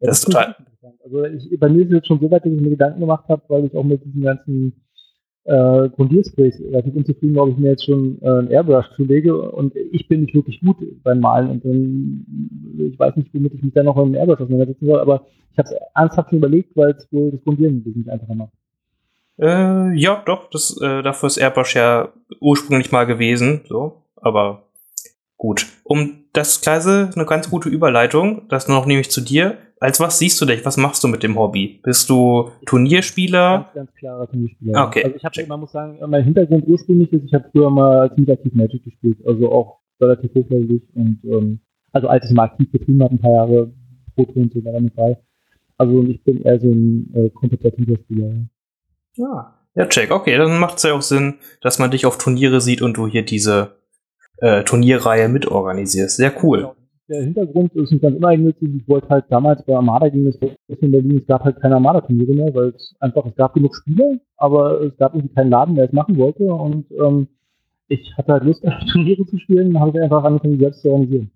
[0.00, 1.00] Das ist total- interessant.
[1.04, 3.24] Also ich, bei mir ist es jetzt schon so weit, dass ich mir Gedanken gemacht
[3.28, 4.72] habe, weil ich auch mit diesen ganzen
[5.44, 10.08] äh, Grundiersprays relativ unzufrieden ob ich mir jetzt schon äh, ein Airbrush zulege und ich
[10.08, 12.26] bin nicht wirklich gut beim Malen und dann,
[12.78, 15.58] ich weiß nicht, womit ich mich dann noch mit dem Airbrush auseinandersetzen soll, aber ich
[15.58, 18.52] habe es ernsthaft schon überlegt, weil es wohl das Grundieren ein bisschen einfacher macht.
[19.38, 24.62] Äh, ja, doch, das, äh, dafür ist Airbrush ja ursprünglich mal gewesen, so, aber
[25.36, 25.66] gut.
[25.82, 29.58] Um das Kleise, eine ganz gute Überleitung, das noch nämlich zu dir.
[29.84, 30.64] Als was siehst du dich?
[30.64, 31.78] Was machst du mit dem Hobby?
[31.82, 33.70] Bist du Turnierspieler?
[33.74, 34.86] Ganz, ganz klarer Turnierspieler.
[34.86, 38.10] Okay, Also ich habe, man muss sagen, mein Hintergrund ursprünglich ist, ich habe früher mal
[38.14, 41.60] ziemlich aktiv Magic gespielt, also auch relativ hochwertig und ähm,
[41.92, 43.72] also als ich mal aktiv betrieben habe, ein paar Jahre
[44.16, 45.18] pro Ton so war mit bei.
[45.76, 48.32] Also ich bin eher so ein äh, kompetitiver Spieler.
[49.16, 49.54] Ja.
[49.74, 50.10] Ja, check.
[50.10, 53.06] Okay, dann macht es ja auch Sinn, dass man dich auf Turniere sieht und du
[53.06, 53.76] hier diese
[54.38, 56.16] äh, Turnierreihe mitorganisierst.
[56.16, 56.74] Sehr cool.
[57.14, 58.68] Der Hintergrund ist nicht ganz uneigennützig.
[58.74, 60.36] Ich wollte halt damals bei Armada ging es
[60.80, 64.16] in Berlin, es gab halt keine Armada-Turniere mehr, weil es einfach, es gab genug Spieler,
[64.36, 67.28] aber es gab irgendwie keinen Laden, der es machen wollte und ähm,
[67.86, 71.30] ich hatte halt Lust, Turniere zu spielen, habe ich einfach angefangen, selbst zu organisieren.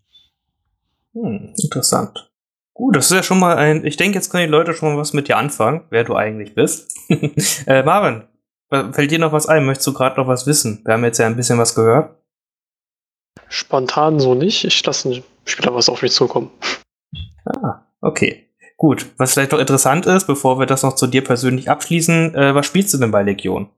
[1.14, 2.28] Hm, interessant.
[2.74, 3.84] Gut, das ist ja schon mal ein.
[3.84, 6.56] Ich denke, jetzt können die Leute schon mal was mit dir anfangen, wer du eigentlich
[6.56, 6.92] bist.
[7.68, 8.24] äh, Marvin,
[8.70, 9.64] äh, fällt dir noch was ein?
[9.64, 10.82] Möchtest du gerade noch was wissen?
[10.84, 12.17] Wir haben jetzt ja ein bisschen was gehört.
[13.48, 14.64] Spontan so nicht.
[14.64, 16.50] Ich lasse den Spieler was auf mich zukommen.
[17.44, 18.44] Ah, okay.
[18.76, 19.06] Gut.
[19.18, 22.66] Was vielleicht noch interessant ist, bevor wir das noch zu dir persönlich abschließen, äh, was
[22.66, 23.68] spielst du denn bei Legion?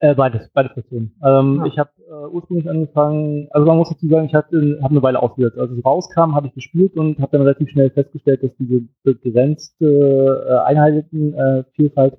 [0.00, 1.14] Äh, beides, beide Personen.
[1.24, 1.66] Ähm, Ah.
[1.66, 5.22] Ich habe äh, ursprünglich angefangen, also man muss dazu sagen, ich hatte hab eine Weile
[5.22, 5.58] ausgesetzt.
[5.58, 10.46] Als es rauskam, habe ich gespielt und habe dann relativ schnell festgestellt, dass diese begrenzte
[10.48, 12.18] äh, Einheitenvielfalt,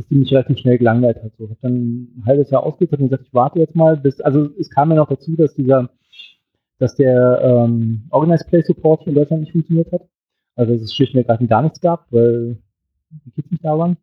[0.00, 1.32] dass die mich relativ schnell gelangweilt hat.
[1.36, 1.74] So, ich habe dann
[2.16, 4.96] ein halbes Jahr ausgesetzt und gesagt, ich warte jetzt mal, bis, also es kam ja
[4.96, 5.90] noch dazu, dass dieser,
[6.78, 10.02] dass der ähm, Organized Play Support in Deutschland nicht funktioniert hat.
[10.56, 12.58] Also dass es schlicht und ergreifend gar nichts gab, weil
[13.10, 13.96] die Kids nicht da waren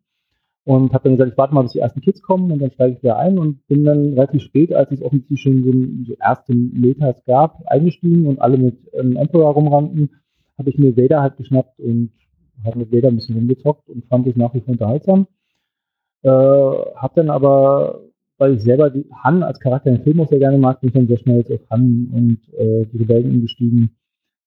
[0.64, 2.94] und habe dann gesagt, ich warte mal, bis die ersten Kids kommen und dann steige
[2.94, 6.54] ich wieder ein und bin dann relativ spät, als es offensichtlich schon so, so erste
[6.54, 10.10] Metas gab, eingestiegen und alle mit ähm, Emperor rumrannten,
[10.58, 12.10] habe ich mir Vader halt geschnappt und
[12.64, 15.26] habe mit Vader ein bisschen rumgezockt und fand es nach wie vor unterhaltsam.
[16.22, 18.00] Äh, habe dann aber,
[18.38, 20.94] weil ich selber die Han als Charakter im Film auch sehr gerne mag, bin ich
[20.94, 23.96] dann sehr schnell jetzt auf Han und äh, die Rebellen umgestiegen,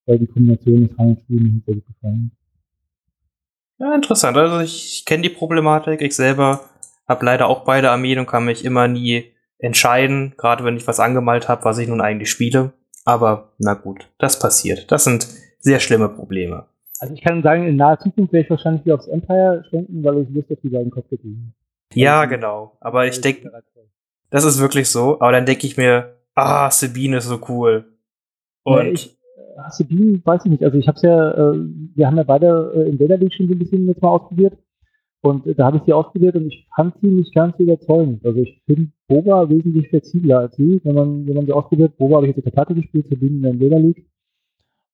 [0.05, 2.31] weil die Kombination des Han und Spielen mir sehr gut gefallen.
[3.79, 4.37] Ja, interessant.
[4.37, 6.01] Also ich kenne die Problematik.
[6.01, 6.61] Ich selber
[7.07, 10.99] habe leider auch beide Armeen und kann mich immer nie entscheiden, gerade wenn ich was
[10.99, 12.73] angemalt habe, was ich nun eigentlich spiele.
[13.05, 14.91] Aber na gut, das passiert.
[14.91, 15.27] Das sind
[15.59, 16.65] sehr schlimme Probleme.
[16.99, 20.19] Also ich kann sagen, in naher Zukunft werde ich wahrscheinlich wieder aufs Empire schwenken, weil
[20.19, 21.21] ich Lust auf die beiden Kopf habe.
[21.93, 22.77] Ja, genau.
[22.79, 23.51] Aber ich denke,
[24.29, 25.19] das ist wirklich so.
[25.19, 27.85] Aber dann denke ich mir, ah, Sabine ist so cool.
[28.63, 30.63] Und Nee, ich, äh, Sabine, weiß ich nicht.
[30.63, 31.59] Also ich habe es ja, äh,
[31.95, 34.57] wir haben ja beide äh, in Vader League schon so ein bisschen jetzt mal ausprobiert.
[35.21, 38.25] Und äh, da habe ich sie ausprobiert und ich fand sie nicht ganz so überzeugend.
[38.25, 41.97] Also ich finde Boba wesentlich flexibler als sie, wenn man, wenn man sie ausprobiert.
[41.97, 44.05] Boba habe ich jetzt auf der Platte gespielt, Sabine in der Vader League.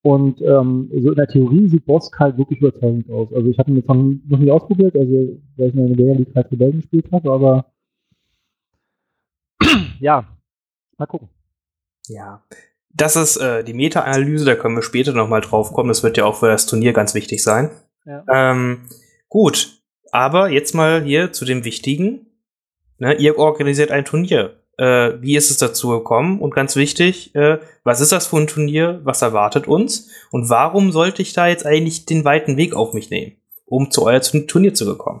[0.02, 3.32] Und ähm, so in der Theorie sieht Bosk halt wirklich überzeugend aus.
[3.32, 6.34] Also ich habe ihn jetzt noch nicht ausprobiert, also weil ich in der Vader League
[6.34, 7.66] halt Rebellen gespielt habe, aber
[10.00, 10.26] ja,
[10.96, 11.28] mal gucken.
[12.06, 12.42] Ja.
[12.90, 15.88] Das ist äh, die Meta-Analyse, da können wir später nochmal drauf kommen.
[15.88, 17.70] Das wird ja auch für das Turnier ganz wichtig sein.
[18.04, 18.24] Ja.
[18.32, 18.88] Ähm,
[19.28, 19.80] gut,
[20.10, 22.26] aber jetzt mal hier zu dem Wichtigen.
[22.98, 24.57] Ne, ihr organisiert ein Turnier.
[24.78, 26.40] Äh, wie ist es dazu gekommen?
[26.40, 29.00] Und ganz wichtig, äh, was ist das für ein Turnier?
[29.02, 30.10] Was erwartet uns?
[30.30, 33.32] Und warum sollte ich da jetzt eigentlich den weiten Weg auf mich nehmen,
[33.66, 35.20] um zu euer Turnier zu kommen?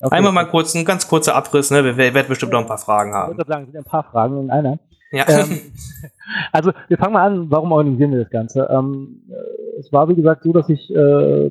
[0.00, 0.16] Okay.
[0.16, 1.84] Einmal mal kurz, ein ganz kurzer Abriss, ne?
[1.84, 3.36] Wir, werden bestimmt noch ein paar Fragen Ich haben.
[3.36, 4.78] würde sagen, es sind ein paar Fragen in einer.
[5.12, 5.24] Ja.
[5.28, 5.60] ähm,
[6.52, 8.68] also wir fangen mal an, warum organisieren wir das Ganze?
[8.70, 11.50] Ähm, äh, es war wie gesagt so, dass ich äh,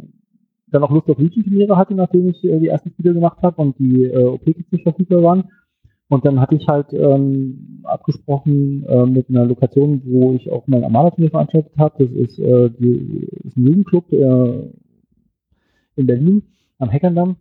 [0.67, 3.77] dann auch Lust auf Legion-Turniere hatte, nachdem ich äh, die ersten Spiele gemacht habe und
[3.79, 5.51] die äh, OP-Kits nicht verfügbar waren.
[6.13, 10.83] Und dann hatte ich halt ähm, abgesprochen äh, mit einer Lokation, wo ich auch mein
[10.83, 12.05] Armada-Turnier veranstaltet habe.
[12.05, 14.69] Das ist, äh, die, ist ein Jugendclub äh,
[15.95, 16.43] in Berlin
[16.77, 17.37] am Hackerdamm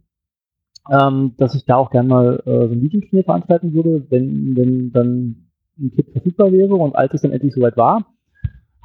[0.91, 4.93] ähm, dass ich da auch gerne mal äh, so ein Legion-Turnier veranstalten würde, wenn, wenn
[4.93, 8.07] dann ein Kit verfügbar wäre und als es dann endlich soweit war,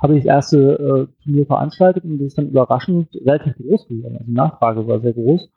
[0.02, 4.16] habe ich das erste äh, Turnier veranstaltet und das ist dann überraschend relativ groß geworden.
[4.18, 5.50] Also die Nachfrage war sehr groß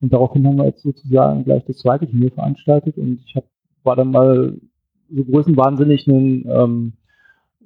[0.00, 3.44] und daraufhin haben wir jetzt sozusagen gleich das zweite Turnier veranstaltet und ich hab,
[3.84, 4.56] war dann mal
[5.10, 6.92] so größenwahnsinnig einen ähm,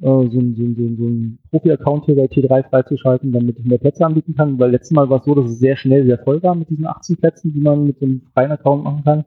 [0.01, 3.79] äh, so ein, so so so ein Profi-Account hier bei T3 freizuschalten, damit ich mehr
[3.79, 6.43] Plätze anbieten kann, weil letztes Mal war es so, dass es sehr schnell sehr voll
[6.43, 9.25] war mit diesen 18 Plätzen, die man mit so einem freien Account machen kann.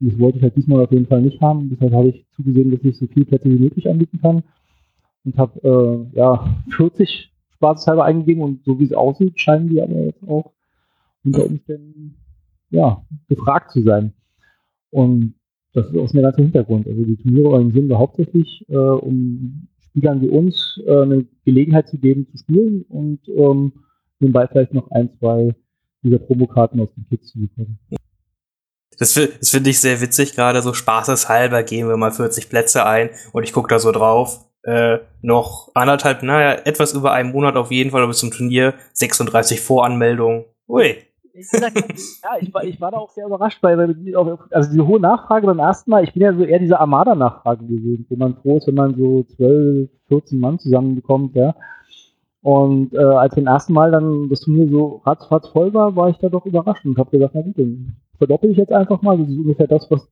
[0.00, 1.70] Und das wollte ich halt diesmal auf jeden Fall nicht haben.
[1.70, 4.42] Deshalb habe ich zugesehen, dass ich so viele Plätze wie möglich anbieten kann.
[5.24, 10.04] Und habe äh, ja 40 spaßeshalber eingegeben und so wie es aussieht, scheinen die aber
[10.04, 10.52] jetzt auch
[11.24, 12.16] unter Umständen
[12.70, 14.12] ja, gefragt zu sein.
[14.90, 15.34] Und
[15.74, 16.86] das ist auch der ganze Hintergrund.
[16.86, 21.98] Also die Turniere organisieren wir hauptsächlich, äh, um Spielern wie uns äh, eine Gelegenheit zu
[21.98, 23.72] geben, zu spielen und ähm,
[24.20, 25.54] nebenbei vielleicht noch ein, zwei
[26.02, 27.78] dieser Promokarten aus den Kits zu bekommen.
[28.98, 33.10] Das, das finde ich sehr witzig, gerade so spaßeshalber gehen wir mal 40 Plätze ein
[33.32, 34.44] und ich gucke da so drauf.
[34.62, 39.60] Äh, noch anderthalb, naja, etwas über einen Monat auf jeden Fall bis zum Turnier, 36
[39.60, 40.44] Voranmeldungen.
[40.66, 40.96] Ui.
[41.38, 45.00] Ja, ich war, ich war da auch sehr überrascht, weil, weil die also diese hohe
[45.00, 48.56] Nachfrage beim ersten Mal, ich bin ja so eher diese Armada-Nachfrage gewesen, wo man froh
[48.56, 51.54] ist, wenn man so 12, 14 Mann zusammenbekommt, ja.
[52.42, 56.18] Und äh, als beim ersten Mal dann das Turnier so ratzfatz voll war, war ich
[56.18, 59.18] da doch überrascht und habe gesagt, na gut, dann verdoppel ich jetzt einfach mal.
[59.18, 60.08] Das ist ungefähr das, was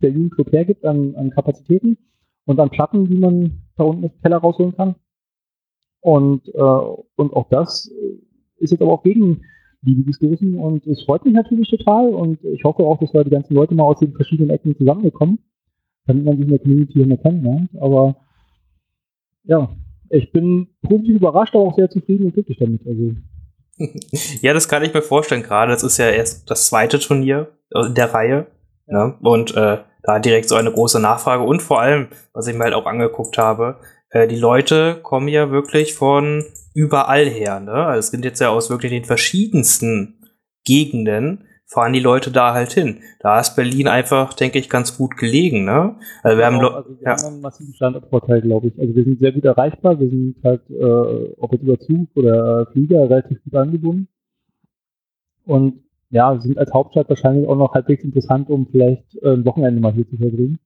[0.00, 1.98] der Jugendclub hergibt an, an Kapazitäten
[2.46, 4.94] und an Platten, die man da unten im Keller rausholen kann.
[6.00, 6.60] Und, äh,
[7.16, 7.90] und auch das
[8.58, 9.42] ist jetzt aber auch gegen
[9.84, 13.30] Liebe gestoßen und es freut mich natürlich total und ich hoffe auch, dass wir die
[13.30, 15.38] ganzen Leute mal aus den verschiedenen Ecken zusammengekommen,
[16.06, 17.70] damit man sich in der Community hier mehr kennenlernt.
[17.80, 18.16] Aber
[19.44, 19.68] ja,
[20.10, 22.86] ich bin positiv überrascht, aber auch sehr zufrieden und glücklich damit.
[22.86, 23.14] Also
[24.40, 25.72] Ja, das kann ich mir vorstellen, gerade.
[25.72, 28.46] Das ist ja erst das zweite Turnier in der Reihe.
[28.86, 29.14] Ne?
[29.20, 31.42] Und äh, da direkt so eine große Nachfrage.
[31.42, 33.78] Und vor allem, was ich mir halt auch angeguckt habe,
[34.10, 36.44] äh, die Leute kommen ja wirklich von
[36.74, 37.60] überall her.
[37.60, 37.72] Ne?
[37.72, 40.18] Also es sind jetzt ja aus wirklich den verschiedensten
[40.64, 43.00] Gegenden, fahren die Leute da halt hin.
[43.20, 45.64] Da ist Berlin einfach, denke ich, ganz gut gelegen.
[45.64, 45.96] Ne?
[46.22, 47.16] Also wir haben Genau, Leu- also wir ja.
[47.16, 48.78] haben einen massiven Standortvorteil, glaube ich.
[48.78, 52.66] Also wir sind sehr gut erreichbar, wir sind halt, äh, ob jetzt über Zug oder
[52.72, 54.08] Flieger, relativ gut angebunden.
[55.46, 59.80] Und ja, sind als Hauptstadt wahrscheinlich auch noch halbwegs interessant, um vielleicht äh, ein Wochenende
[59.80, 60.58] mal hier zu verbringen.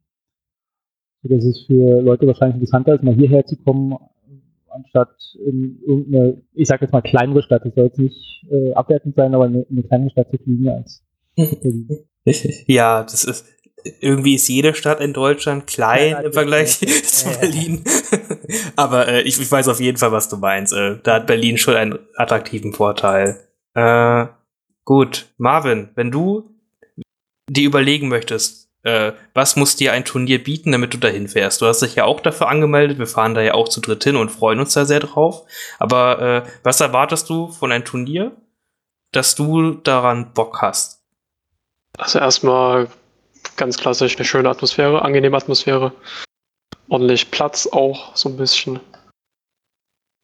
[1.22, 3.96] Dass es für Leute wahrscheinlich interessanter ist, mal hierher zu kommen,
[4.70, 9.14] anstatt in irgendeine, ich sag jetzt mal kleinere Stadt, das soll jetzt nicht äh, abwertend
[9.16, 11.02] sein, aber eine, eine kleine Stadt zu fliegen als
[11.36, 12.04] Berlin.
[12.66, 13.46] Ja, das ist
[14.00, 17.38] irgendwie ist jede Stadt in Deutschland klein Ja, im Vergleich zu Ja, ja.
[17.38, 17.84] Berlin.
[18.76, 20.72] Aber äh, ich, ich weiß auf jeden Fall, was du meinst.
[20.72, 23.38] Äh, da hat Berlin schon einen attraktiven Vorteil.
[23.74, 24.26] Äh,
[24.84, 26.50] gut, Marvin, wenn du
[27.48, 31.60] dir überlegen möchtest, äh, was muss dir ein Turnier bieten, damit du dahin fährst?
[31.60, 32.98] Du hast dich ja auch dafür angemeldet.
[32.98, 35.44] Wir fahren da ja auch zu dritt hin und freuen uns da sehr drauf.
[35.78, 38.32] Aber äh, was erwartest du von einem Turnier,
[39.12, 41.02] dass du daran Bock hast?
[41.96, 42.88] Also erstmal
[43.56, 45.92] ganz klassisch eine schöne Atmosphäre, angenehme Atmosphäre.
[46.88, 48.80] Ordentlich Platz auch so ein bisschen.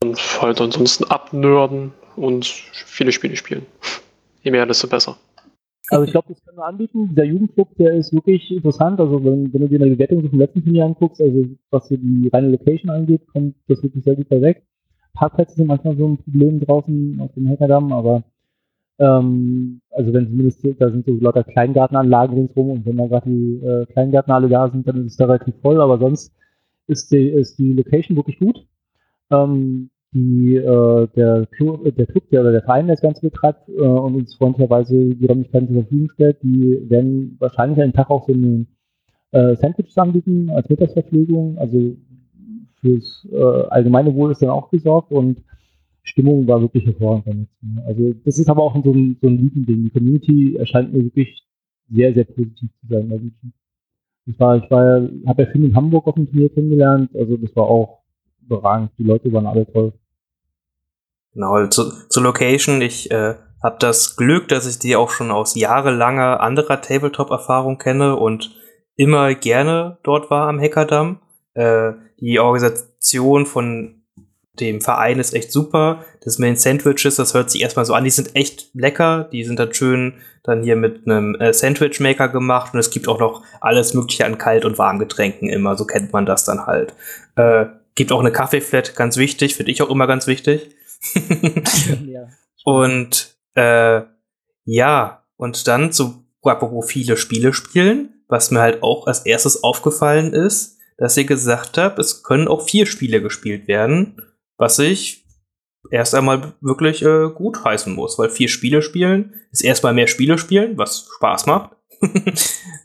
[0.02, 3.66] Und halt ansonsten abnörden und viele Spiele spielen.
[4.42, 5.18] Je mehr, desto besser.
[5.90, 7.08] Also ich glaube, das können wir anbieten.
[7.10, 9.00] Dieser Jugendclub, der ist wirklich interessant.
[9.00, 11.96] Also wenn, wenn du dir eine Bewertung so vom letzten Turnier anguckst, also was so
[11.96, 14.64] die reine Location angeht, kommt das wirklich sehr gut da weg.
[15.12, 18.24] Parkplätze sind manchmal so ein Problem draußen auf dem Hackerdamm, aber
[18.98, 23.60] ähm, also wenn zumindest da sind so lauter Kleingartenanlagen ringsrum und wenn da gerade die
[23.64, 26.32] äh, Kleingärtner alle da sind, dann ist es da relativ voll, aber sonst
[26.86, 28.66] ist die, ist die Location wirklich gut.
[29.30, 33.82] Ähm, die, äh, der, Club, der Club, der, oder der Verein, das Ganze betreibt äh,
[33.82, 38.32] und uns freundlicherweise die Räumlichkeiten zur Verfügung stellt, die werden wahrscheinlich einen Tag auch so
[38.32, 38.66] eine
[39.32, 41.58] äh, Sandwiches anbieten als Mittagsverpflegung.
[41.58, 41.96] Also
[42.80, 43.36] fürs äh,
[43.70, 45.42] allgemeine Wohl ist dann auch gesorgt und
[46.04, 47.48] Stimmung war wirklich hervorragend.
[47.86, 49.84] Also das ist aber auch so ein, so ein Liebending.
[49.84, 51.42] Die Community erscheint mir wirklich
[51.90, 53.10] sehr, sehr positiv zu sein.
[53.10, 53.26] Also
[54.26, 57.54] ich war, ich war, habe ja viel in Hamburg auf dem Turnier kennengelernt, also das
[57.56, 58.02] war auch
[58.42, 58.90] überragend.
[58.98, 59.92] Die Leute waren alle toll.
[61.34, 65.54] Genau, zu, zur Location, ich äh, habe das Glück, dass ich die auch schon aus
[65.54, 68.50] jahrelanger anderer Tabletop-Erfahrung kenne und
[68.96, 71.20] immer gerne dort war am Hackerdamm.
[71.54, 74.02] Äh, die Organisation von
[74.60, 76.04] dem Verein ist echt super.
[76.22, 79.28] Das mit den Sandwiches, das hört sich erstmal so an, die sind echt lecker.
[79.32, 83.18] Die sind dann schön dann hier mit einem äh, Sandwichmaker gemacht und es gibt auch
[83.18, 85.76] noch alles mögliche an Kalt- und Warmgetränken immer.
[85.76, 86.94] So kennt man das dann halt.
[87.36, 90.70] Äh, gibt auch eine Kaffeeflat, ganz wichtig, finde ich auch immer ganz wichtig.
[92.64, 94.02] Und äh,
[94.64, 100.32] ja, und dann zu apropos viele Spiele spielen, was mir halt auch als erstes aufgefallen
[100.32, 104.16] ist, dass ihr gesagt habt, es können auch vier Spiele gespielt werden
[104.56, 105.24] was ich
[105.90, 110.38] erst einmal wirklich äh, gut heißen muss, weil vier Spiele spielen ist erstmal mehr Spiele
[110.38, 111.76] spielen, was Spaß macht.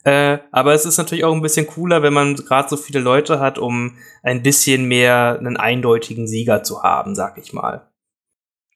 [0.04, 3.40] äh, aber es ist natürlich auch ein bisschen cooler, wenn man gerade so viele Leute
[3.40, 7.89] hat, um ein bisschen mehr einen eindeutigen Sieger zu haben, sag ich mal.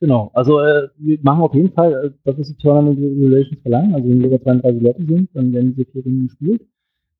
[0.03, 3.95] Genau, also äh, wir machen auf jeden Fall, äh, das ist die Tournament Relations verlangen,
[3.95, 6.61] also wenn wir über 32 Leute sind, dann werden diese vier Runden gespielt.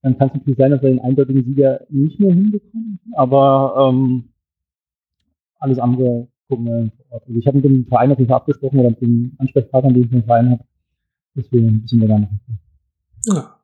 [0.01, 4.25] Dann kann es natürlich sein, dass wir den eindeutigen Sieger nicht mehr hinbekommen, aber ähm,
[5.59, 7.23] alles andere gucken wir vor Ort.
[7.25, 10.03] Also ich habe mit dem Verein auf jeden Fall abgesprochen oder mit dem Ansprechpartner, den
[10.03, 10.63] ich im Verein habe,
[11.35, 12.41] dass wir ein bisschen mehr machen.
[13.27, 13.59] Ja.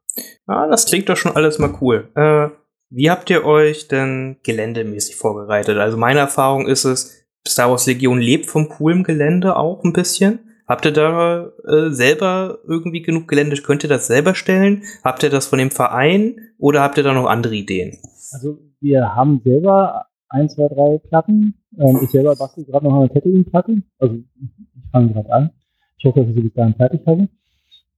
[0.45, 2.07] Ah, das klingt doch schon alles mal cool.
[2.15, 2.51] Äh,
[2.89, 5.77] wie habt ihr euch denn geländemäßig vorbereitet?
[5.77, 10.39] Also meine Erfahrung ist es, Star Wars Legion lebt vom coolen Gelände auch ein bisschen.
[10.67, 13.55] Habt ihr da äh, selber irgendwie genug Gelände?
[13.57, 14.83] Könnt ihr das selber stellen?
[15.03, 17.97] Habt ihr das von dem Verein oder habt ihr da noch andere Ideen?
[18.31, 21.55] Also wir haben selber ein, zwei, drei Platten.
[21.77, 23.81] Ähm, ich selber bastel gerade noch eine Tatooine-Platte.
[23.97, 25.49] Also ich fange gerade an.
[25.97, 27.27] Ich hoffe, dass ich sie bis dahin fertig habe.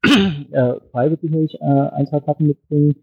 [0.52, 2.96] äh, frei wird sicherlich äh, ein, zwei Platten mitbringen.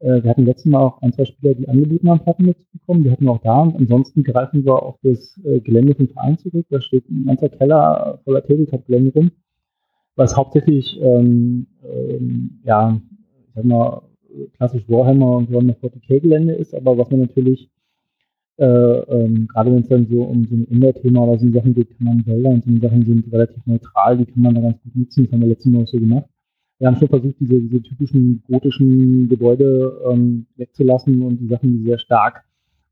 [0.00, 3.04] Äh, wir hatten letztes Mal auch ein, zwei Spieler, die angeboten haben, Platten mitzubekommen.
[3.04, 3.62] Die hatten wir auch da.
[3.62, 6.66] Ansonsten greifen wir auf das äh, Gelände vom Verein zurück.
[6.70, 9.30] Da steht ein ganzer Keller voller Tabletop-Gelände rum.
[10.16, 13.00] Was hauptsächlich, ähm, ähm, ja,
[13.48, 14.02] ich sag mal,
[14.56, 17.70] klassisch Warhammer und Warhammer 40k-Gelände ist, aber was man natürlich
[18.56, 21.96] äh, ähm, gerade wenn es dann so um so ein Indoor-Thema oder so Sachen geht,
[21.96, 24.94] kann man Wälder und so Sachen sind relativ neutral, die kann man da ganz gut
[24.94, 25.24] nutzen.
[25.24, 26.26] Das haben wir letztes Mal auch so gemacht.
[26.84, 31.84] Wir haben schon versucht, diese, diese typischen gotischen Gebäude ähm, wegzulassen und die Sachen, die
[31.86, 32.44] sehr stark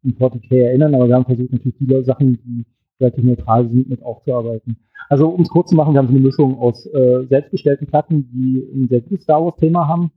[0.02, 2.64] an 40k erinnern, aber wir haben versucht, natürlich die Sachen, die
[2.98, 4.78] relativ neutral sind, mit aufzuarbeiten.
[5.10, 8.30] Also um es kurz zu machen, wir haben so eine Mischung aus äh, selbstgestellten Platten,
[8.32, 10.10] die ein sehr gutes Star Wars-Thema haben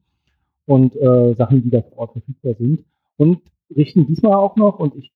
[0.67, 2.85] und äh, Sachen, die da vor Ort verfügbar sind.
[3.17, 3.41] Und
[3.75, 5.11] richten diesmal auch noch, und ich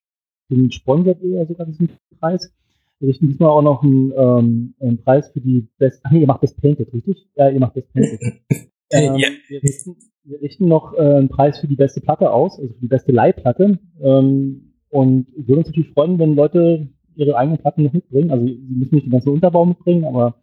[0.49, 2.53] den sponsert ihr ja sogar diesen Preis.
[2.99, 6.27] Wir richten diesmal auch noch einen, ähm, einen Preis für die Best, ach nee, ihr
[6.27, 7.27] macht Best Painted, richtig?
[7.35, 8.19] Ja, ihr macht Best Painted.
[8.91, 9.29] ähm, ja.
[9.47, 12.81] wir, richten, wir richten noch äh, einen Preis für die beste Platte aus, also für
[12.81, 13.79] die beste Leihplatte.
[14.01, 18.31] Ähm, und würde uns natürlich freuen, wenn Leute ihre eigenen Platten noch mitbringen.
[18.31, 20.35] Also sie müssen nicht den ganzen Unterbau mitbringen, aber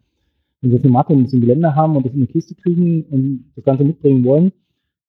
[0.61, 3.03] wenn sie eine Matte und ein bisschen Gelände haben und das in eine Kiste kriegen
[3.05, 4.51] und das Ganze mitbringen wollen,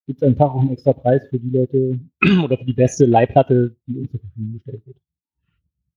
[0.06, 2.00] gibt es einfach auch einen extra Preis für die Leute
[2.44, 4.96] oder für die beste Leihplatte, die uns zur Verfügung gestellt wird.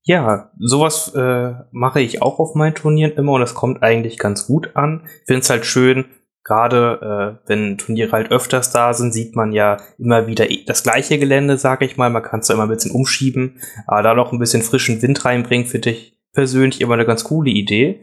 [0.04, 4.48] Ja, sowas äh, mache ich auch auf meinen Turnieren immer und das kommt eigentlich ganz
[4.48, 5.08] gut an.
[5.28, 6.06] Finde es halt schön,
[6.44, 11.20] gerade äh, wenn Turniere halt öfters da sind, sieht man ja immer wieder das gleiche
[11.20, 12.10] Gelände, sage ich mal.
[12.10, 15.68] Man kann es immer ein bisschen umschieben, aber da noch ein bisschen frischen Wind reinbringen,
[15.68, 18.02] finde ich persönlich immer eine ganz coole Idee.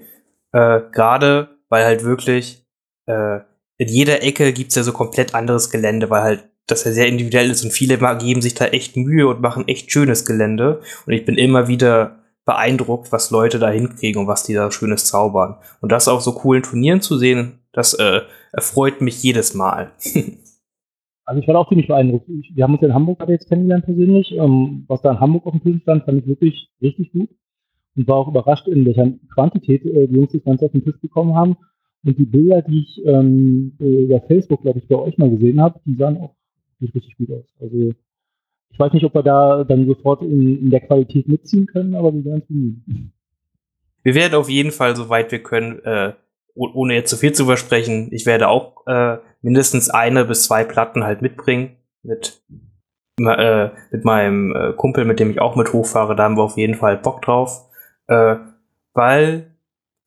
[0.53, 2.65] Äh, gerade weil halt wirklich
[3.07, 3.41] äh,
[3.77, 7.51] in jeder Ecke gibt's ja so komplett anderes Gelände, weil halt das ja sehr individuell
[7.51, 10.81] ist und viele geben sich da echt Mühe und machen echt schönes Gelände.
[11.07, 15.07] Und ich bin immer wieder beeindruckt, was Leute da hinkriegen und was die da schönes
[15.07, 15.57] zaubern.
[15.81, 18.21] Und das auf so coolen Turnieren zu sehen, das äh,
[18.53, 19.93] erfreut mich jedes Mal.
[21.25, 22.27] also ich war auch ziemlich beeindruckt.
[22.29, 24.33] wir haben uns in Hamburg gerade jetzt kennengelernt persönlich.
[24.33, 27.29] Ähm, was da in Hamburg auf dem Tisch stand, fand ich wirklich richtig gut.
[27.97, 31.01] Und war auch überrascht, in welcher Quantität äh, die Jungs das Ganze auf den Tisch
[31.01, 31.57] bekommen haben.
[32.05, 35.81] Und die Bilder, die ich ähm, über Facebook, glaube ich, bei euch mal gesehen habe,
[35.85, 36.38] die sahen auch
[36.81, 37.45] nicht richtig gut aus.
[37.61, 37.95] Also
[38.71, 42.13] ich weiß nicht, ob wir da dann sofort in, in der Qualität mitziehen können, aber
[42.13, 43.13] wir werden es bemühen.
[44.03, 46.13] Wir werden auf jeden Fall, soweit wir können, äh,
[46.55, 51.05] ohne jetzt zu viel zu versprechen, ich werde auch äh, mindestens eine bis zwei Platten
[51.05, 52.43] halt mitbringen mit
[53.21, 56.57] äh, mit meinem äh, Kumpel, mit dem ich auch mit hochfahre, da haben wir auf
[56.57, 57.69] jeden Fall Bock drauf,
[58.07, 58.37] äh,
[58.95, 59.51] weil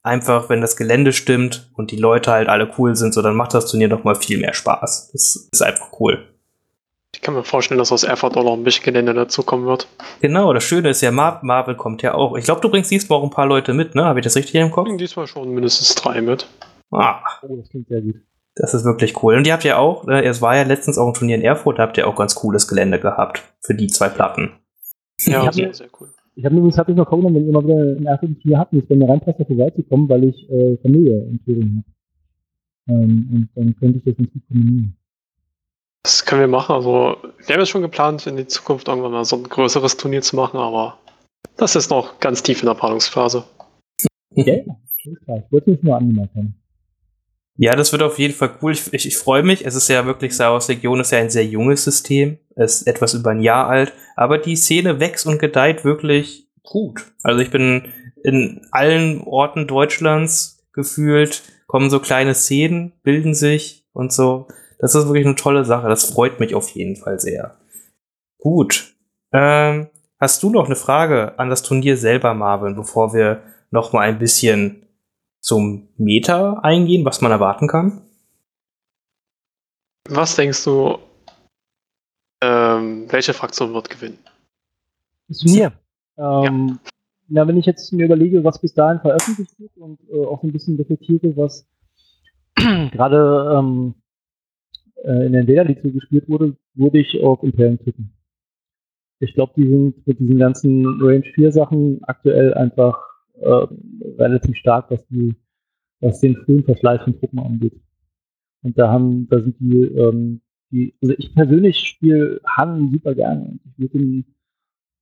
[0.02, 3.54] einfach, wenn das Gelände stimmt und die Leute halt alle cool sind, so dann macht
[3.54, 5.12] das Turnier noch mal viel mehr Spaß.
[5.12, 6.31] Das ist einfach cool.
[7.22, 9.88] Ich kann mir vorstellen, dass aus Erfurt auch noch ein bisschen Gelände dazukommen wird.
[10.22, 12.36] Genau, das Schöne ist ja, Mar Marvel kommt ja auch.
[12.36, 14.06] Ich glaube, du bringst diesmal auch ein paar Leute mit, ne?
[14.06, 14.86] Habe ich das richtig im Kopf?
[14.86, 16.48] Bringen diesmal schon mindestens drei mit.
[16.90, 18.16] Ah, Oh, das klingt sehr gut.
[18.56, 19.36] das ist wirklich cool.
[19.36, 21.78] Und ihr habt ja auch, äh, es war ja letztens auch ein Turnier in Erfurt,
[21.78, 24.54] da habt ihr auch ganz cooles Gelände gehabt für die zwei Platten.
[25.20, 26.10] Ja, sehr, mir- sehr cool.
[26.34, 28.90] Ich habe übrigens tatsächlich noch vorgenommen, wenn ihr mal wieder ein erstes Turnier habt, ist
[28.90, 31.86] bei mir reinpasst, da vorbeizukommen, weil ich äh, Familie in Thüringen
[32.88, 33.00] habe.
[33.04, 34.98] Ähm, und dann könnte ich das ganz gut kombinieren.
[36.04, 36.74] Das können wir machen.
[36.76, 40.22] Also, wir haben jetzt schon geplant, in die Zukunft irgendwann mal so ein größeres Turnier
[40.22, 40.98] zu machen, aber
[41.58, 43.44] das ist noch ganz tief in der Planungsphase.
[44.36, 44.56] Ja.
[45.04, 46.56] Ich wollte es nur angemerkt haben.
[47.58, 48.72] Ja, das wird auf jeden Fall cool.
[48.72, 49.66] Ich, ich, ich freue mich.
[49.66, 52.40] Es ist ja wirklich, Star Wars Legion ist ja ein sehr junges System.
[52.56, 53.94] Es ist etwas über ein Jahr alt.
[54.16, 57.14] Aber die Szene wächst und gedeiht wirklich gut.
[57.24, 57.92] Also ich bin
[58.24, 64.48] in allen Orten Deutschlands gefühlt, kommen so kleine Szenen, bilden sich und so.
[64.82, 65.88] Das ist wirklich eine tolle Sache.
[65.88, 67.56] Das freut mich auf jeden Fall sehr.
[68.40, 68.96] Gut.
[69.32, 74.02] Ähm, hast du noch eine Frage an das Turnier selber, Marvin, bevor wir noch mal
[74.02, 74.88] ein bisschen
[75.40, 78.02] zum Meta eingehen, was man erwarten kann?
[80.10, 80.98] Was denkst du,
[82.42, 84.18] ähm, welche Fraktion wird gewinnen?
[85.28, 85.74] Das Turnier.
[86.18, 86.80] Ähm,
[87.28, 90.52] Na, wenn ich jetzt mir überlege, was bis dahin veröffentlicht wird und äh, auch ein
[90.52, 91.68] bisschen reflektiere, was
[92.56, 93.94] gerade ähm,
[95.04, 98.14] äh, in der Data League so gespielt wurde, würde ich auf Imperium tippen.
[99.20, 102.98] Ich glaube, die sind mit diesen ganzen Range 4 Sachen aktuell einfach
[103.40, 103.68] äh,
[104.18, 105.36] relativ stark, was die,
[106.00, 107.80] was den frühen Verschleiß von Truppen angeht.
[108.64, 110.42] Und da haben, da sind die, ähm,
[110.72, 113.60] die, also ich persönlich spiele Han super gerne.
[113.66, 114.26] Ich würde ihn,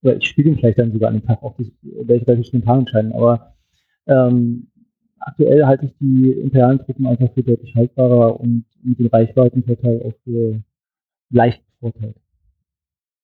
[0.01, 2.47] oder ich spiele ihn vielleicht dann sogar an dem Tag auch, das werde ich relativ
[2.47, 3.55] spontan entscheiden, aber
[4.07, 4.67] ähm,
[5.19, 10.13] aktuell halte ich die imperialen Truppen einfach für deutlich haltbarer und mit dem Reichweitenvorteil auch
[10.23, 10.61] für
[11.29, 12.13] leicht Vorteil.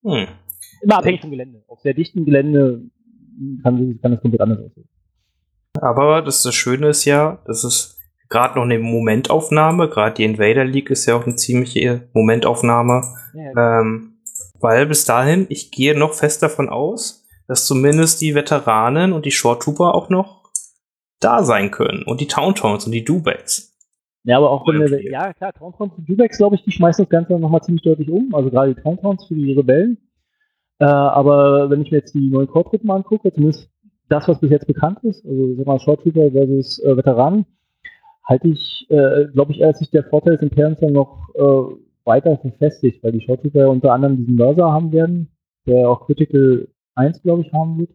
[0.03, 0.27] Hm.
[0.81, 1.63] Immer abhängig vom Gelände.
[1.67, 2.81] Auf sehr dichtem Gelände
[3.63, 4.87] kann, kann das komplett anders aussehen.
[5.81, 9.89] Aber das, das Schöne ist ja, das ist gerade noch eine Momentaufnahme.
[9.89, 13.03] Gerade die Invader League ist ja auch eine ziemliche Momentaufnahme.
[13.35, 14.13] Ähm,
[14.59, 19.31] weil bis dahin, ich gehe noch fest davon aus, dass zumindest die Veteranen und die
[19.31, 20.44] Short Trooper auch noch
[21.19, 22.03] da sein können.
[22.03, 23.75] Und die Towntowns und die Dubacks.
[24.25, 27.09] Ja, aber auch wenn wir, ja klar, Towntowns und Dubex, glaube ich, die schmeißen das
[27.09, 28.33] Ganze nochmal ziemlich deutlich um.
[28.33, 29.99] Also gerade die Towntowns für die Rebellen.
[30.79, 33.69] Äh, aber wenn ich mir jetzt die neuen Core-Truppen angucke, zumindest
[34.09, 37.45] das, was bis jetzt bekannt ist, also sag mal Short Trooper versus äh, Veteranen,
[38.23, 43.03] halte ich, äh, glaube ich, sich der Vorteil des Imperiums dann noch äh, weiter verfestigt,
[43.03, 45.29] weil die Short Trooper ja unter anderem diesen Mörser haben werden,
[45.67, 47.91] der auch Critical 1, glaube ich, haben wird.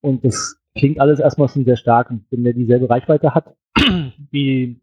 [0.00, 2.10] Und das klingt alles erstmal schon sehr stark.
[2.10, 3.54] Und wenn der dieselbe Reichweite hat,
[4.30, 4.80] wie,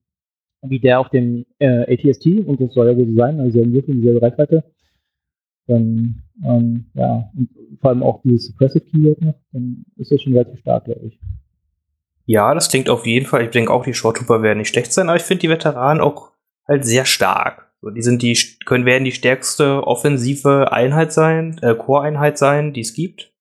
[0.61, 3.95] wie der auf dem äh, ATST, und das soll ja wohl so sein, also wirklich
[3.95, 4.63] dieselbe Reichweite,
[5.67, 10.33] dann, ähm, ja, und vor allem auch dieses Suppressive Keyword noch, dann ist das schon
[10.33, 11.19] relativ stark, glaube ich.
[12.25, 13.43] Ja, das klingt auf jeden Fall.
[13.43, 16.01] Ich denke auch, die Short Trooper werden nicht schlecht sein, aber ich finde die Veteranen
[16.01, 16.31] auch
[16.67, 17.71] halt sehr stark.
[17.81, 22.81] So, die sind die, können, werden die stärkste offensive Einheit sein, äh, Core-Einheit sein, die
[22.81, 23.32] es gibt.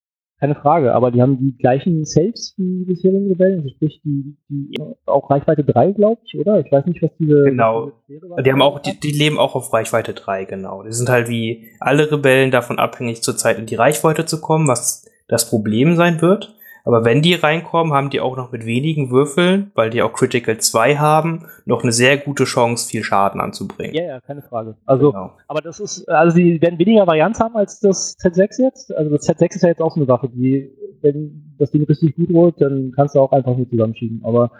[0.43, 4.35] Keine Frage, aber die haben die gleichen Saves wie die bisherigen Rebellen, also sprich die,
[4.49, 4.77] die
[5.07, 6.59] auch Reichweite 3, glaube ich, oder?
[6.59, 7.45] Ich weiß nicht, was diese.
[7.45, 7.93] Genau.
[8.09, 8.43] was.
[8.43, 10.83] Die haben auch, die, die leben auch auf Reichweite 3, genau.
[10.83, 15.09] Die sind halt wie alle Rebellen davon abhängig, zurzeit in die Reichweite zu kommen, was
[15.29, 16.57] das Problem sein wird.
[16.85, 20.59] Aber wenn die reinkommen, haben die auch noch mit wenigen Würfeln, weil die auch Critical
[20.59, 23.95] 2 haben, noch eine sehr gute Chance, viel Schaden anzubringen.
[23.95, 24.77] Ja, ja, keine Frage.
[24.85, 25.33] Also, Genau.
[25.47, 28.95] aber das ist, also die werden weniger Varianz haben als das Z6 jetzt.
[28.97, 30.71] Also das Z6 ist ja jetzt auch so eine Waffe, die,
[31.03, 34.21] wenn das Ding richtig gut rollt, dann kannst du auch einfach nur zusammenschieben.
[34.25, 34.51] Aber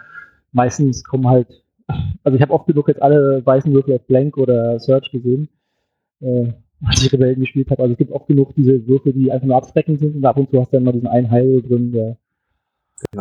[0.53, 1.47] meistens kommen halt,
[2.23, 5.49] also ich habe oft genug jetzt alle weißen Würfel auf Blank oder Search gesehen,
[6.21, 6.53] äh,
[6.85, 7.81] als ich Rebellen gespielt habe.
[7.83, 10.49] Also es gibt oft genug diese Würfel, die einfach nur abschreckend sind und ab und
[10.49, 12.17] zu hast du dann mal diesen einen Heil drin, der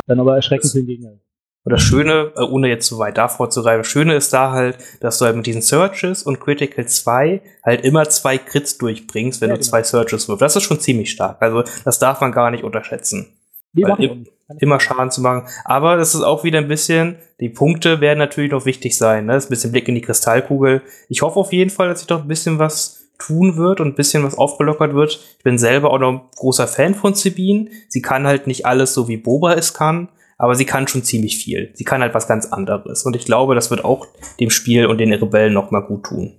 [0.06, 1.20] dann aber erschreckend für den Gegner ist.
[1.64, 4.50] Und das Schöne, äh, ohne jetzt zu weit davor zu reiben, das Schöne ist da
[4.50, 9.40] halt, dass du halt mit diesen Searches und Critical 2 halt immer zwei Crits durchbringst,
[9.40, 9.70] wenn Ja, du genau.
[9.70, 10.42] zwei Searches wirfst.
[10.42, 11.40] Das ist schon ziemlich stark.
[11.40, 13.28] Also das darf man gar nicht unterschätzen.
[13.74, 14.26] Nee, ich im-
[14.58, 14.80] immer.
[14.80, 15.46] Schaden zu machen.
[15.64, 19.26] Aber das ist auch wieder ein bisschen, die Punkte werden natürlich noch wichtig sein.
[19.26, 19.34] Ne?
[19.34, 20.82] Das ist ein bisschen Blick in die Kristallkugel.
[21.08, 23.94] Ich hoffe auf jeden Fall, dass sich doch ein bisschen was tun wird und ein
[23.94, 25.20] bisschen was aufgelockert wird.
[25.38, 27.68] Ich bin selber auch noch ein großer Fan von Sabine.
[27.88, 30.08] Sie kann halt nicht alles so wie Boba es kann,
[30.38, 31.70] aber sie kann schon ziemlich viel.
[31.74, 33.04] Sie kann halt was ganz anderes.
[33.04, 34.06] Und ich glaube, das wird auch
[34.40, 36.38] dem Spiel und den Rebellen noch mal gut tun.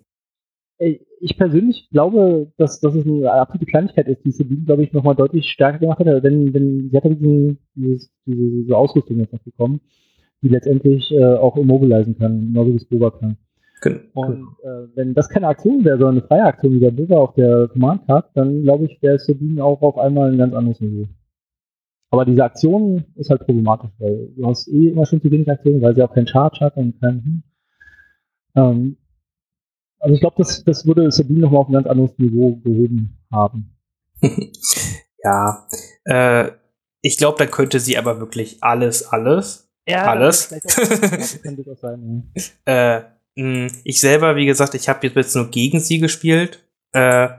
[1.21, 5.15] Ich persönlich glaube, dass, dass es eine absolute Kleinigkeit ist, die Sabine, glaube ich, nochmal
[5.15, 6.23] deutlich stärker gemacht hat.
[6.23, 9.79] Wenn, wenn, sie hat ja diesen, dieses, diese, diese Ausrüstung jetzt noch bekommen,
[10.41, 13.37] die letztendlich äh, auch immobilisen kann, genauso wie es Boba kann.
[13.83, 17.19] Gen- Und äh, wenn das keine Aktion wäre, sondern eine freie Aktion wie der Bürger
[17.19, 20.79] auf der Command Card, dann glaube ich, wäre Sabine auch auf einmal ein ganz anderes
[20.79, 21.07] Niveau.
[22.11, 25.81] Aber diese Aktion ist halt problematisch, weil du hast eh immer schon zu wenig Aktionen,
[25.81, 27.43] weil sie auch keinen Charge hat und keinen.
[28.55, 28.97] Ähm,
[29.99, 33.75] also ich glaube, das, das würde Sabine nochmal auf ein ganz anderes Niveau gehoben haben.
[35.23, 35.67] ja.
[36.05, 36.51] Äh,
[37.01, 39.69] ich glaube, da könnte sie aber wirklich alles, alles.
[39.85, 40.47] Ja, Alles?
[40.47, 42.31] das könnte das sein,
[42.65, 42.97] ja.
[42.99, 43.03] Äh,
[43.35, 46.63] ich selber, wie gesagt, ich habe jetzt nur gegen sie gespielt.
[46.91, 47.29] Äh,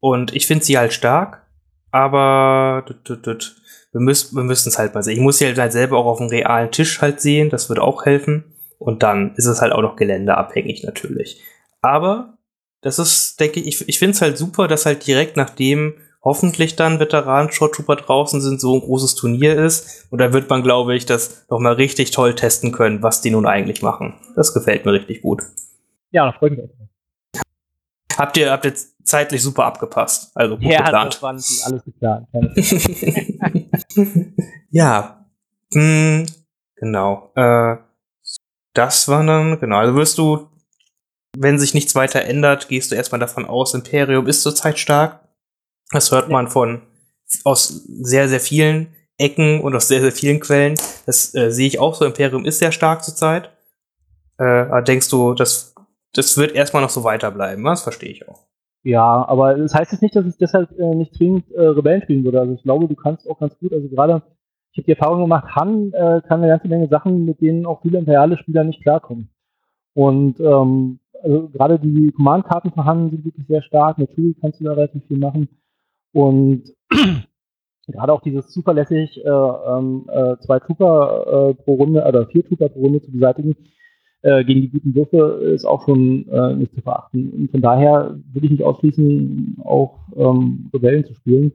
[0.00, 1.46] und ich finde sie halt stark.
[1.90, 3.56] Aber tut, tut, tut.
[3.92, 5.14] wir müssen wir es halt mal sehen.
[5.14, 7.50] Ich muss sie halt selber auch auf dem realen Tisch halt sehen.
[7.50, 8.44] Das würde auch helfen.
[8.78, 11.42] Und dann ist es halt auch noch geländeabhängig natürlich.
[11.80, 12.38] Aber
[12.80, 16.76] das ist, denke ich, ich, ich finde es halt super, dass halt direkt nachdem hoffentlich
[16.76, 20.06] dann Veteranen Short Trooper draußen sind, so ein großes Turnier ist.
[20.10, 23.46] Und da wird man, glaube ich, das nochmal richtig toll testen können, was die nun
[23.46, 24.14] eigentlich machen.
[24.36, 25.42] Das gefällt mir richtig gut.
[26.10, 26.68] Ja, da freue ich mich auch.
[26.76, 26.88] drauf.
[28.16, 30.32] Habt ihr, habt ihr zeitlich super abgepasst?
[30.34, 31.14] Also gut Ja, geplant.
[31.14, 32.26] das war natürlich alles geplant.
[34.70, 35.24] Ja.
[35.72, 36.26] Hm,
[36.76, 37.30] genau.
[37.36, 37.76] Äh,
[38.74, 39.76] das war dann, genau.
[39.78, 40.48] Also wirst du,
[41.36, 45.20] wenn sich nichts weiter ändert, gehst du erstmal davon aus, Imperium ist zurzeit stark.
[45.90, 46.82] Das hört man von
[47.44, 50.74] aus sehr, sehr vielen Ecken und aus sehr, sehr vielen Quellen.
[51.06, 52.04] Das äh, sehe ich auch so.
[52.04, 53.50] Imperium ist sehr stark zurzeit.
[54.38, 55.74] Äh, denkst du, das,
[56.12, 57.64] das wird erstmal noch so weiterbleiben?
[57.64, 58.48] Das verstehe ich auch.
[58.84, 62.24] Ja, aber das heißt jetzt nicht, dass ich deshalb äh, nicht zwingend äh, Rebellen spielen
[62.24, 62.40] würde.
[62.40, 64.22] Also ich glaube, du kannst auch ganz gut, also gerade,
[64.72, 67.82] ich habe die Erfahrung gemacht, Han äh, kann eine ganze Menge Sachen, mit denen auch
[67.82, 69.30] viele imperiale Spieler nicht klarkommen.
[69.94, 74.64] Und ähm, also gerade die Command-Karten von Han sind wirklich sehr stark, Chewie kannst du
[74.64, 75.48] da relativ viel machen.
[76.12, 76.74] Und
[77.88, 82.68] gerade auch dieses zuverlässig äh, ähm, äh, zwei Trooper äh, pro Runde oder vier Trooper
[82.68, 83.56] pro Runde zu beseitigen,
[84.22, 87.30] äh, gegen die guten Würfe ist auch schon äh, nicht zu verachten.
[87.30, 91.52] Und von daher würde ich nicht ausschließen, auch ähm, Rebellen zu spielen.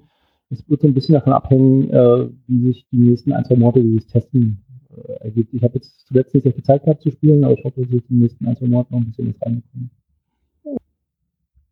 [0.49, 3.81] Es wird so ein bisschen davon abhängen, äh, wie sich die nächsten ein, zwei Monate
[3.81, 4.59] dieses Testen
[5.21, 5.51] ergibt.
[5.55, 7.91] Ich habe jetzt zuletzt nicht so viel Zeit gehabt zu spielen, aber ich hoffe, dass
[7.91, 9.89] ich den nächsten ein, zwei Monaten noch ein bisschen was reinbekomme.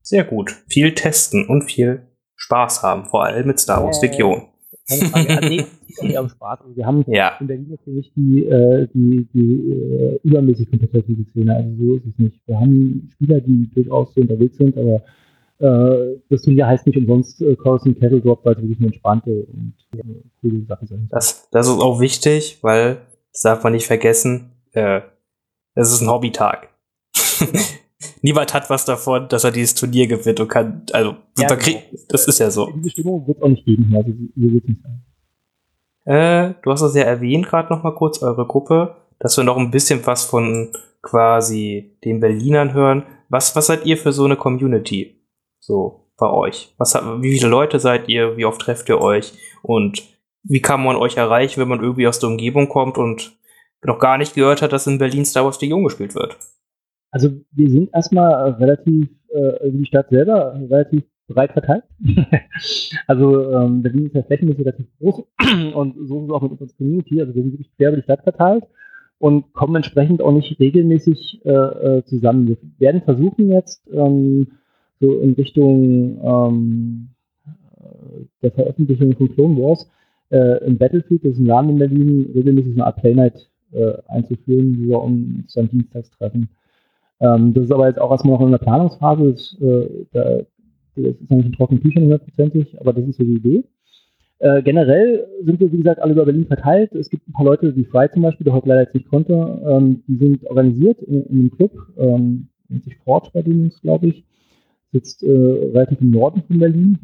[0.02, 0.64] Sehr gut.
[0.68, 2.02] Viel testen und viel
[2.44, 4.08] Spaß haben, vor allem mit Star Wars Äh.
[4.08, 4.48] Legion.
[4.90, 4.98] Nee,
[6.30, 6.62] Spaß.
[6.62, 7.38] Also wir haben Ja.
[7.40, 11.56] in Berlin jetzt nicht die, äh, die, die äh, übermäßig kompetitive Szene.
[11.56, 12.42] Also so ist es nicht.
[12.48, 15.02] Wir haben Spieler, die durchaus so unterwegs sind, aber
[15.60, 19.44] äh, das Turnier heißt nicht umsonst äh, Coruscant Cattle Drop, weil es wirklich eine entspannte
[19.54, 20.04] und äh,
[20.42, 21.00] coole Sache soll.
[21.10, 22.98] Das, das ist auch wichtig, weil,
[23.32, 25.02] das darf man nicht vergessen, äh,
[25.76, 26.70] es ist ein Hobbytag.
[28.22, 31.80] Niemand hat was davon, dass er dieses Turnier gewinnt und kann, also, Ja, genau.
[32.10, 32.72] das ist ja so.
[32.76, 33.94] Diese Stimmung wird auch nicht geben.
[33.96, 34.76] Also so wird es.
[36.06, 39.58] Äh, du hast es ja erwähnt, gerade noch mal kurz, eure Gruppe, dass wir noch
[39.58, 40.72] ein bisschen was von
[41.02, 43.04] quasi den Berlinern hören.
[43.30, 45.22] Was, was seid ihr für so eine Community?
[45.60, 46.74] So, bei euch?
[46.78, 48.38] Was, wie viele Leute seid ihr?
[48.38, 49.34] Wie oft trefft ihr euch?
[49.62, 50.04] Und
[50.44, 53.38] wie kann man euch erreichen, wenn man irgendwie aus der Umgebung kommt und
[53.84, 56.38] noch gar nicht gehört hat, dass in Berlin Star Wars Legion gespielt wird?
[57.12, 61.84] Also wir sind erstmal äh, relativ, äh, die Stadt selber, relativ breit verteilt.
[63.08, 65.24] also ähm, Berlin ist ja flächenmäßig relativ groß
[65.76, 67.22] und so ist es auch mit unserer Community.
[67.22, 68.64] Also wir sind wirklich quer über die Stadt verteilt
[69.20, 72.48] und kommen entsprechend auch nicht regelmäßig äh, äh, zusammen.
[72.48, 74.48] Wir werden versuchen jetzt ähm,
[75.00, 77.10] so in Richtung ähm,
[77.46, 79.90] äh, der Veröffentlichung von Clone Wars
[80.32, 83.42] äh, im Battlefield, das ist ein Laden in Berlin, regelmäßig eine Art Playnite
[83.74, 86.50] äh, einzuführen, wo wir uns dann dienstags treffen.
[87.22, 89.32] Ähm, das ist aber jetzt auch erstmal noch in der Planungsphase.
[89.32, 90.24] Das, äh, da,
[90.96, 93.64] das ist noch nicht in trockenen Tüchern hundertprozentig, aber das ist so die Idee.
[94.40, 96.94] Äh, generell sind wir, wie gesagt, alle über Berlin verteilt.
[96.94, 99.34] Es gibt ein paar Leute, wie Frei zum Beispiel, der heute leider jetzt nicht konnte,
[99.70, 104.08] ähm, die sind organisiert in, in einem Club, ähm, nennt sich Forge bei denen, glaube
[104.08, 104.26] ich,
[104.92, 106.98] sitzt äh, relativ im Norden von Berlin.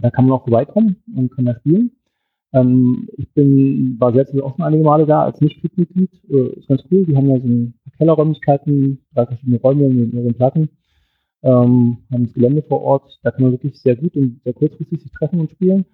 [0.00, 1.90] Da kann man auch vorbeikommen und kann da spielen.
[2.52, 6.10] Ähm, ich bin, war selbst auch schon einige Male da als Nicht-Clubmitglied.
[6.30, 7.04] Äh, ist ganz cool.
[7.04, 10.68] Die haben ja so ein Kellerräumlichkeiten, drei verschiedene Räume mit mehreren Platten.
[11.42, 13.18] Ähm, haben das Gelände vor Ort.
[13.22, 15.84] Da kann man wirklich sehr gut und sehr kurzfristig sich treffen und spielen.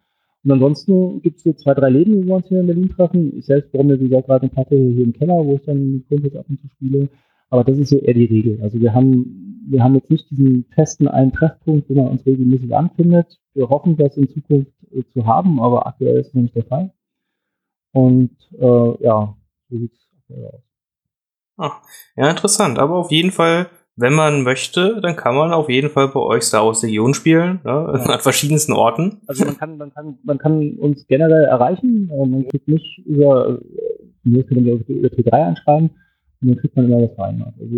[0.44, 3.36] Und ansonsten gibt es so zwei, drei Läden, wo wir uns hier in Berlin treffen.
[3.36, 5.92] Ich selbst baue mir, wie gesagt, gerade eine Platte hier im Keller, wo ich dann
[5.92, 7.09] mit Kumpels ab und zu spiele.
[7.51, 8.61] Aber das ist so eher die Regel.
[8.62, 12.74] Also wir haben, wir haben jetzt nicht diesen festen einen Treffpunkt, wo man uns regelmäßig
[12.74, 13.38] anfindet.
[13.55, 16.92] Wir hoffen, das in Zukunft äh, zu haben, aber aktuell ist noch nicht der Fall.
[17.92, 19.36] Und äh, ja,
[19.68, 20.70] so sieht es aktuell aus.
[21.61, 21.82] Ah,
[22.16, 22.78] ja, interessant.
[22.78, 26.44] Aber auf jeden Fall, wenn man möchte, dann kann man auf jeden Fall bei euch
[26.44, 27.70] Star Wars Legion spielen, ne?
[28.06, 29.18] an verschiedensten Orten.
[29.26, 32.11] Also man kann, man kann, man kann uns generell erreichen.
[32.11, 33.58] Äh, Man kriegt nicht über,
[34.24, 35.90] äh, über T3 anschreiben
[36.40, 37.44] und dann kriegt man immer was rein.
[37.61, 37.76] Also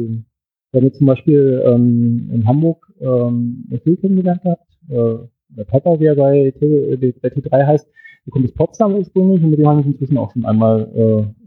[0.74, 6.06] haben jetzt zum Beispiel ähm, in Hamburg ähm, Phil kennengelernt gehabt, äh, der Pepper, wie
[6.06, 7.86] er bei, T, äh, bei T3 heißt,
[8.26, 10.88] der kommt aus Potsdam ursprünglich und mit dem haben wir uns inzwischen auch schon einmal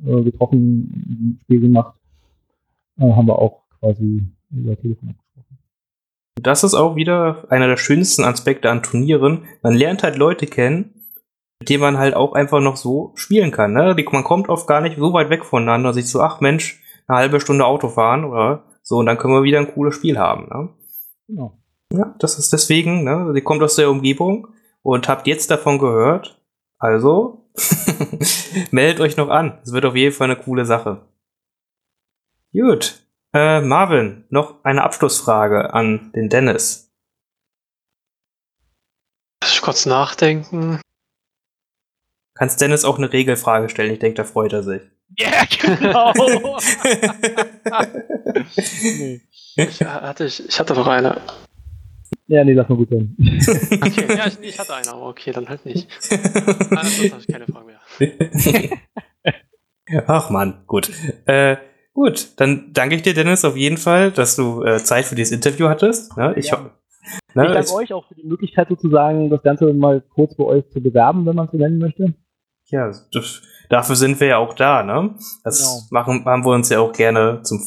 [0.05, 1.95] äh getroffen, ein Spiel gemacht.
[2.98, 5.58] Äh, haben wir auch quasi über Telefon gesprochen.
[6.41, 9.46] Das ist auch wieder einer der schönsten Aspekte an Turnieren.
[9.62, 10.93] Man lernt halt Leute kennen,
[11.60, 13.74] mit denen man halt auch einfach noch so spielen kann.
[13.74, 13.96] Ne?
[14.12, 17.39] Man kommt oft gar nicht so weit weg voneinander, sich so, ach Mensch, eine halbe
[17.39, 20.48] Stunde Auto fahren oder so, und dann können wir wieder ein cooles Spiel haben.
[20.50, 20.70] Ne?
[21.28, 21.58] Genau.
[21.91, 23.32] Ja, das ist deswegen, ne?
[23.34, 24.48] Sie kommt aus der Umgebung
[24.82, 26.41] und habt jetzt davon gehört.
[26.78, 27.46] Also,
[28.72, 29.60] meldet euch noch an.
[29.64, 31.02] Es wird auf jeden Fall eine coole Sache.
[32.56, 33.01] Gut.
[33.34, 36.89] Äh, Marvin, noch eine Abschlussfrage an den Dennis.
[39.43, 40.80] Ich kurz nachdenken.
[42.34, 43.91] Kannst Dennis auch eine Regelfrage stellen?
[43.91, 44.82] Ich denke, da freut er sich.
[45.18, 46.14] Ja, yeah, genau.
[48.95, 49.22] nee.
[49.56, 51.22] ich, hatte, ich, ich hatte noch eine.
[52.28, 53.16] Ja, nee, lass mal gut sein.
[53.20, 55.89] Okay, ja, ich, ich, hatte eine, aber okay, dann halt nicht.
[56.10, 57.80] Ansonsten habe ich keine Frage mehr.
[60.08, 60.89] Ach man, gut.
[61.26, 61.58] Äh,
[61.96, 65.32] gut, dann danke ich dir, Dennis, auf jeden Fall, dass du äh, Zeit für dieses
[65.32, 66.16] Interview hattest.
[66.16, 66.34] Ne?
[66.38, 66.70] Ich, ja.
[67.34, 70.70] ne, ich danke euch auch für die Möglichkeit, sozusagen das Ganze mal kurz bei euch
[70.70, 72.14] zu bewerben, wenn man es so nennen möchte.
[72.68, 75.16] Ja, das, dafür sind wir ja auch da, ne?
[75.43, 75.82] Das genau.
[75.89, 77.64] machen, haben wir uns ja auch gerne zum.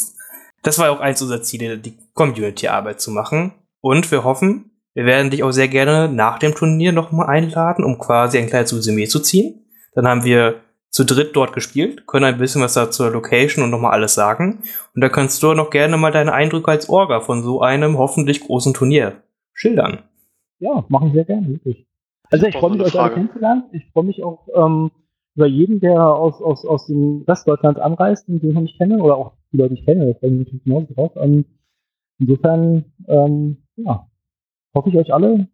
[0.63, 3.55] Das war ja auch eins unserer Ziele, die Community-Arbeit zu machen.
[3.81, 7.99] Und wir hoffen, wir werden dich auch sehr gerne nach dem Turnier nochmal einladen, um
[7.99, 9.65] quasi ein kleines Resümee zu ziehen.
[9.95, 10.61] Dann haben wir
[10.91, 14.63] zu dritt dort gespielt, können ein bisschen was da zur Location und nochmal alles sagen.
[14.95, 18.41] Und da kannst du noch gerne mal deine Eindrücke als Orga von so einem hoffentlich
[18.41, 19.23] großen Turnier
[19.53, 20.05] schildern.
[20.59, 21.87] Ja, machen wir sehr gerne, wirklich.
[22.31, 23.65] Also ich freue mich, euch alle kennenzulernen.
[23.73, 24.91] Ich freue mich auch ähm,
[25.35, 28.79] über jeden, der aus, aus, aus dem Rest Deutschlands anreist und den ich noch nicht
[28.79, 31.13] kenne, oder auch die Leute, die ich kenne, das freue ich mich natürlich genauso drauf.
[31.17, 31.45] Ähm,
[32.19, 34.07] insofern, ähm, ja,
[34.75, 35.49] hoffe ich euch alle,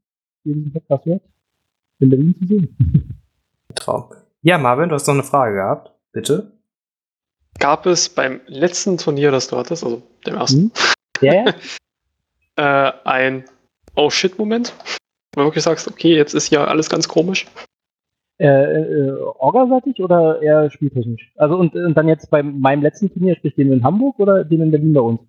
[0.45, 1.23] die diesen Podcast hört,
[1.99, 3.19] in Berlin zu sehen.
[3.75, 4.05] Traum.
[4.45, 5.91] Ja, Marvin, du hast noch eine Frage gehabt.
[6.13, 6.53] Bitte.
[7.59, 10.73] Gab es beim letzten Turnier, das du hattest, also dem ersten, hm?
[11.23, 11.55] yeah.
[12.57, 13.45] äh, ein
[13.97, 14.75] Oh shit-Moment?
[15.35, 17.47] Wo du wirklich sagst, okay, jetzt ist ja alles ganz komisch.
[18.39, 21.33] Äh, äh, orgaseitig oder eher spieltechnisch?
[21.37, 24.61] Also und, und, dann jetzt bei meinem letzten Turnier, sprich den in Hamburg oder den
[24.61, 25.21] in Berlin bei uns?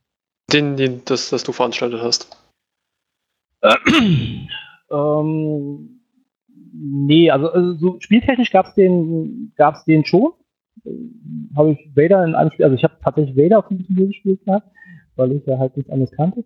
[0.51, 2.35] Den, den das, das du veranstaltet hast.
[4.91, 6.01] ähm,
[6.77, 10.31] nee, also, also so spieltechnisch gab es den, gab's den schon.
[11.55, 14.45] Habe ich Vader in einem Spiel, also ich habe tatsächlich Vader auf dem Turnier gespielt
[14.45, 14.67] gehabt,
[15.15, 16.43] weil ich ja halt nichts anderes kannte.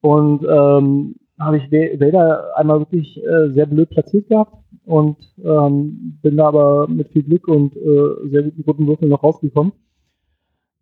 [0.00, 6.36] Und ähm, habe ich Vader einmal wirklich äh, sehr blöd platziert gehabt und ähm, bin
[6.36, 9.72] da aber mit viel Glück und äh, sehr guten guten Würfeln noch rausgekommen.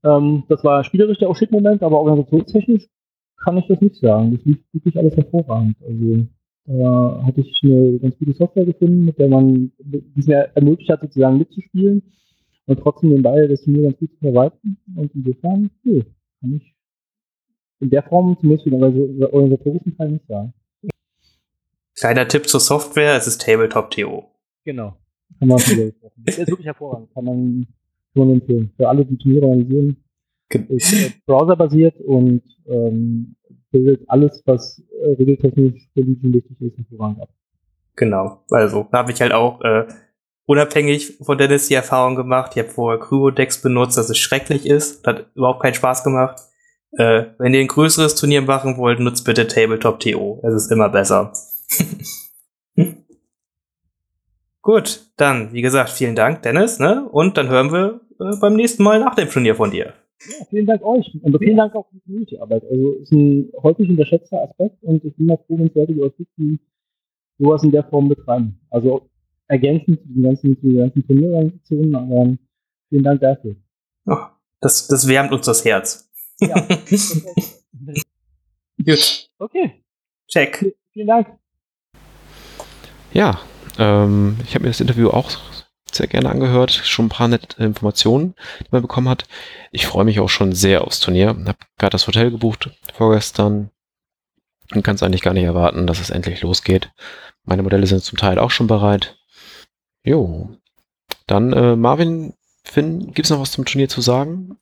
[0.04, 2.88] Ähm, das war spielerisch der Shit-Moment, aber organisationstechnisch
[3.42, 4.32] kann ich das nicht sagen.
[4.32, 5.76] Das lief wirklich alles hervorragend.
[5.82, 6.26] Also
[6.68, 11.00] hatte ich eine ganz gute Software gefunden, mit der man die es mir ermöglicht hat,
[11.00, 12.02] sozusagen mitzuspielen
[12.66, 14.76] und trotzdem den Ball das Turnier ganz gut zu verwalten.
[14.94, 16.04] Und insofern, cool,
[16.40, 16.74] kann ich
[17.80, 20.52] in der Form zumindest für den organisatorischen Teil nicht sagen.
[21.98, 24.24] Kleiner Tipp zur Software, es ist Tabletop.to.
[24.64, 24.96] Genau.
[25.38, 26.24] Kann man wieder gesprochen.
[26.26, 27.12] ist wirklich hervorragend.
[27.14, 27.66] Kann man
[28.14, 28.70] schon empfehlen.
[28.76, 29.96] Für alle, die Turniere organisieren.
[30.50, 33.36] Ist äh, browserbasiert und ähm,
[33.70, 37.28] bildet alles, was äh, regeltechnisch für Legion wichtig ist, hervorragend ab.
[37.96, 38.44] Genau.
[38.50, 39.86] Also, da habe ich halt auch äh,
[40.46, 42.52] unabhängig von Dennis die Erfahrung gemacht.
[42.54, 45.06] Ich habe vorher Cryo-Decks benutzt, dass es schrecklich ist.
[45.06, 46.40] Hat überhaupt keinen Spaß gemacht.
[46.92, 50.40] Äh, wenn ihr ein größeres Turnier machen wollt, nutzt bitte Tabletop.to.
[50.42, 51.32] Es ist immer besser.
[54.62, 57.06] Gut, dann, wie gesagt, vielen Dank, Dennis, ne?
[57.10, 59.92] Und dann hören wir äh, beim nächsten Mal nach dem Turnier von dir.
[60.20, 61.16] Ja, vielen Dank euch.
[61.22, 62.64] Und vielen Dank auch für die Community-Arbeit.
[62.64, 66.02] Also ist ein häufig unterschätzter Aspekt und ich bin mal froh, wenn es Leute wie
[66.02, 66.58] euch gibt, die
[67.38, 68.58] sowas in der Form betreiben.
[68.70, 69.08] Also
[69.46, 72.36] ergänzend zu den ganzen, zu den ganzen Turnierorganisationen, aber
[72.88, 73.54] vielen Dank dafür.
[74.06, 74.16] Oh,
[74.60, 76.10] das, das wärmt uns das Herz.
[76.40, 76.54] Ja.
[78.84, 79.30] Gut.
[79.38, 79.84] Okay.
[80.26, 80.74] Check.
[80.92, 81.28] Vielen Dank.
[83.12, 83.40] Ja,
[83.78, 85.30] ähm, ich habe mir das Interview auch
[85.94, 86.70] sehr gerne angehört.
[86.70, 89.24] Schon ein paar nette Informationen, die man bekommen hat.
[89.70, 91.28] Ich freue mich auch schon sehr aufs Turnier.
[91.28, 93.70] Habe gerade das Hotel gebucht vorgestern
[94.74, 96.90] und kann es eigentlich gar nicht erwarten, dass es endlich losgeht.
[97.44, 99.18] Meine Modelle sind zum Teil auch schon bereit.
[100.04, 100.50] Jo.
[101.26, 102.34] Dann äh, Marvin,
[102.64, 104.58] Finn, gibt es noch was zum Turnier zu sagen?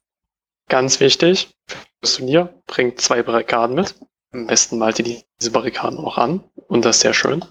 [0.68, 1.54] Ganz wichtig,
[2.00, 3.94] das Turnier bringt zwei Barrikaden mit.
[4.32, 6.42] Am besten malt ihr diese Barrikaden auch an.
[6.68, 7.44] Und das ist sehr schön.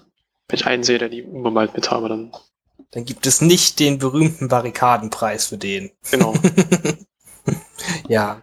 [0.48, 2.32] Wenn ich einen sehe, der die unbemalt mit habe, dann.
[2.92, 5.90] Dann gibt es nicht den berühmten Barrikadenpreis für den.
[6.10, 6.34] Genau.
[8.08, 8.42] ja.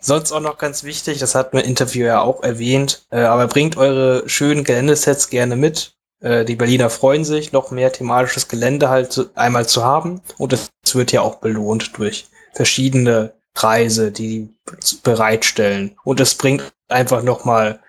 [0.00, 3.76] Sonst auch noch ganz wichtig, das hat mein Interview ja auch erwähnt, äh, aber bringt
[3.76, 5.96] eure schönen Geländesets gerne mit.
[6.20, 10.22] Äh, die Berliner freuen sich, noch mehr thematisches Gelände halt zu, einmal zu haben.
[10.38, 14.48] Und es wird ja auch belohnt durch verschiedene Preise, die
[14.82, 15.96] die bereitstellen.
[16.04, 17.80] Und es bringt einfach noch mal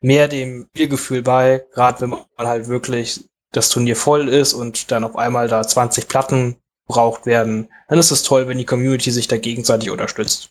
[0.00, 5.04] mehr dem Spielgefühl bei, gerade wenn man halt wirklich das Turnier voll ist und dann
[5.04, 9.28] auf einmal da 20 Platten braucht werden, dann ist es toll, wenn die Community sich
[9.28, 10.50] da gegenseitig unterstützt.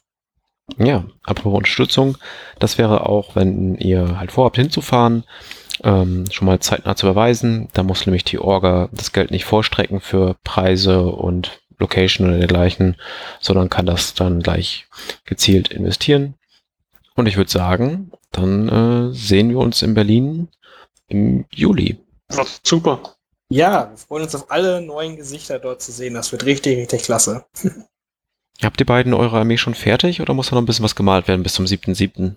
[0.78, 2.18] Ja, apropos Unterstützung,
[2.60, 5.26] das wäre auch, wenn ihr halt vorhabt hinzufahren,
[5.84, 7.68] ähm, schon mal zeitnah zu beweisen.
[7.74, 12.95] Da muss nämlich die Orga das Geld nicht vorstrecken für Preise und Location oder dergleichen,
[13.39, 14.88] sondern kann das dann gleich
[15.26, 16.36] gezielt investieren.
[17.16, 20.47] Und ich würde sagen, dann äh, sehen wir uns in Berlin
[21.08, 21.97] im Juli.
[22.32, 23.16] Ja, super.
[23.50, 26.14] Ja, wir freuen uns auf alle neuen Gesichter dort zu sehen.
[26.14, 27.46] Das wird richtig, richtig klasse.
[28.64, 31.28] Habt ihr beiden eure Armee schon fertig oder muss da noch ein bisschen was gemalt
[31.28, 32.36] werden bis zum 7.7.?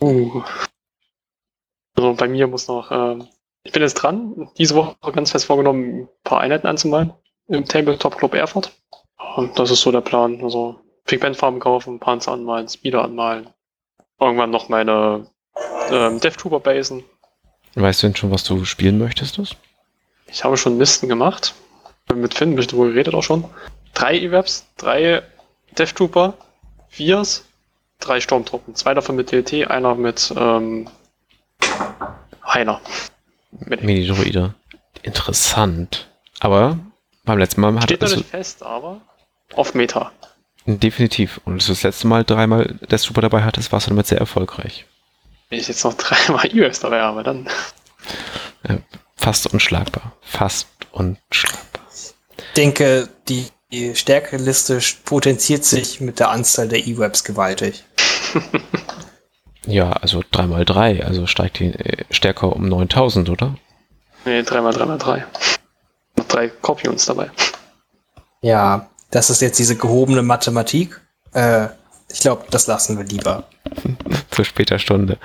[0.00, 0.42] Uh.
[1.94, 3.28] Also bei mir muss noch, ähm,
[3.62, 7.12] ich bin jetzt dran, diese Woche ganz fest vorgenommen, ein paar Einheiten anzumalen
[7.48, 8.72] im Tabletop Club Erfurt.
[9.36, 10.42] Und das ist so der Plan.
[10.42, 13.48] Also Pigmentfarben kaufen, Panzer anmalen, Speeder anmalen.
[14.20, 15.30] Irgendwann noch meine
[15.90, 17.04] ähm, Death Trooper Basen.
[17.74, 19.38] Weißt du denn schon, was du spielen möchtest?
[19.38, 19.56] Das?
[20.26, 21.54] Ich habe schon Listen gemacht.
[22.14, 23.44] Mit Finn ein bisschen drüber geredet auch schon.
[23.94, 25.22] Drei E-Webs, drei
[25.78, 26.34] Death Trooper,
[26.88, 27.44] Viers,
[28.00, 28.74] drei Sturmtruppen.
[28.74, 30.88] Zwei davon mit DLT, einer mit ähm,
[32.46, 32.80] Heiner.
[33.50, 34.54] Mit Mini-Droide.
[35.02, 36.08] Interessant.
[36.40, 36.78] Aber
[37.24, 39.00] beim letzten Mal hat Steht noch also, nicht fest, aber
[39.54, 40.12] auf Meta.
[40.66, 41.40] definitiv.
[41.44, 44.18] Und als du das letzte Mal dreimal Death Trooper dabei hattest, warst du damit sehr
[44.18, 44.86] erfolgreich.
[45.52, 47.46] Wenn ich jetzt noch dreimal E-Webs dabei habe, dann.
[49.16, 50.16] Fast unschlagbar.
[50.22, 51.82] Fast unschlagbar.
[51.92, 57.84] Ich denke, die, die Stärkeliste potenziert sich mit der Anzahl der E-Webs gewaltig.
[59.64, 63.54] Ja, also 3x3, also steigt die äh, stärker um 9000, oder?
[64.24, 65.22] Nee, 3x3x3.
[66.16, 67.30] Noch drei Corpions dabei.
[68.40, 71.00] Ja, das ist jetzt diese gehobene Mathematik.
[71.32, 71.68] Äh,
[72.12, 73.44] ich glaube, das lassen wir lieber.
[74.30, 75.18] Für später Stunde.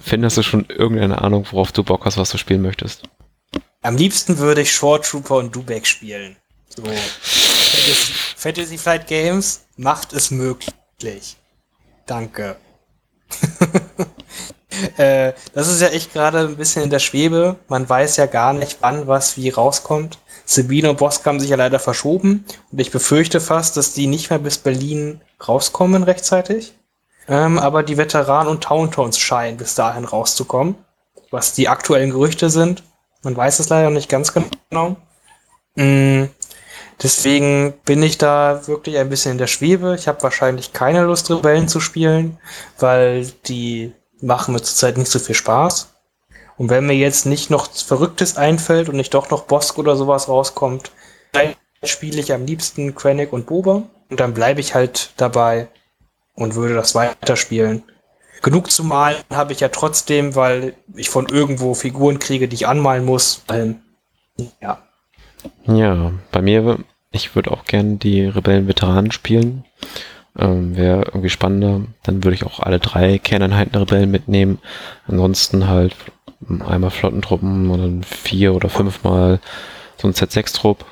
[0.00, 3.02] Findest du schon irgendeine Ahnung, worauf du Bock hast, was du spielen möchtest?
[3.82, 6.36] Am liebsten würde ich Short Trooper und Dubek spielen.
[6.68, 6.82] So.
[6.82, 11.36] Fantasy, Fantasy Flight Games macht es möglich.
[12.06, 12.56] Danke.
[14.96, 17.56] äh, das ist ja echt gerade ein bisschen in der Schwebe.
[17.68, 20.18] Man weiß ja gar nicht, wann was wie rauskommt.
[20.46, 24.30] Sabine und Bosk haben sich ja leider verschoben und ich befürchte fast, dass die nicht
[24.30, 26.74] mehr bis Berlin rauskommen rechtzeitig.
[27.28, 30.76] Ähm, aber die Veteranen und Towntowns scheinen bis dahin rauszukommen.
[31.30, 32.82] Was die aktuellen Gerüchte sind.
[33.22, 34.96] Man weiß es leider nicht ganz genau.
[35.76, 36.24] Mm,
[37.02, 39.96] deswegen bin ich da wirklich ein bisschen in der Schwebe.
[39.98, 42.38] Ich habe wahrscheinlich keine Lust, Rebellen zu spielen,
[42.78, 45.88] weil die machen mir zurzeit nicht so viel Spaß.
[46.56, 50.28] Und wenn mir jetzt nicht noch Verrücktes einfällt und nicht doch noch Bosk oder sowas
[50.28, 50.92] rauskommt,
[51.32, 53.82] dann spiele ich am liebsten Krennic und Boba.
[54.10, 55.68] Und dann bleibe ich halt dabei
[56.34, 57.82] und würde das weiterspielen.
[58.42, 62.68] Genug zu malen habe ich ja trotzdem, weil ich von irgendwo Figuren kriege, die ich
[62.68, 63.42] anmalen muss.
[63.48, 63.80] Ähm,
[64.60, 64.82] ja.
[65.66, 66.78] Ja, bei mir,
[67.10, 69.64] ich würde auch gerne die Rebellen-Veteranen spielen.
[70.38, 71.82] Ähm, Wäre irgendwie spannender.
[72.02, 74.58] Dann würde ich auch alle drei Kerneinheiten der Rebellen mitnehmen.
[75.06, 75.96] Ansonsten halt
[76.66, 79.40] einmal Flottentruppen und dann vier oder fünfmal
[79.96, 80.84] so ein Z6-Trupp.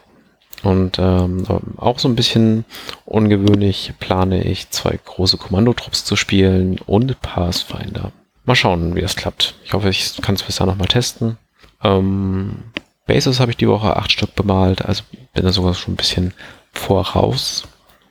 [0.63, 1.45] Und ähm,
[1.77, 2.65] auch so ein bisschen
[3.05, 8.13] ungewöhnlich plane ich zwei große Kommandotrupps zu spielen und Pathfinder.
[8.45, 9.55] Mal schauen, wie das klappt.
[9.65, 11.37] Ich hoffe, ich kann es bis dahin nochmal testen.
[11.83, 12.65] Ähm,
[13.07, 15.03] Bases habe ich die Woche acht Stück bemalt, also
[15.35, 16.33] bin da sogar schon ein bisschen
[16.73, 17.65] voraus,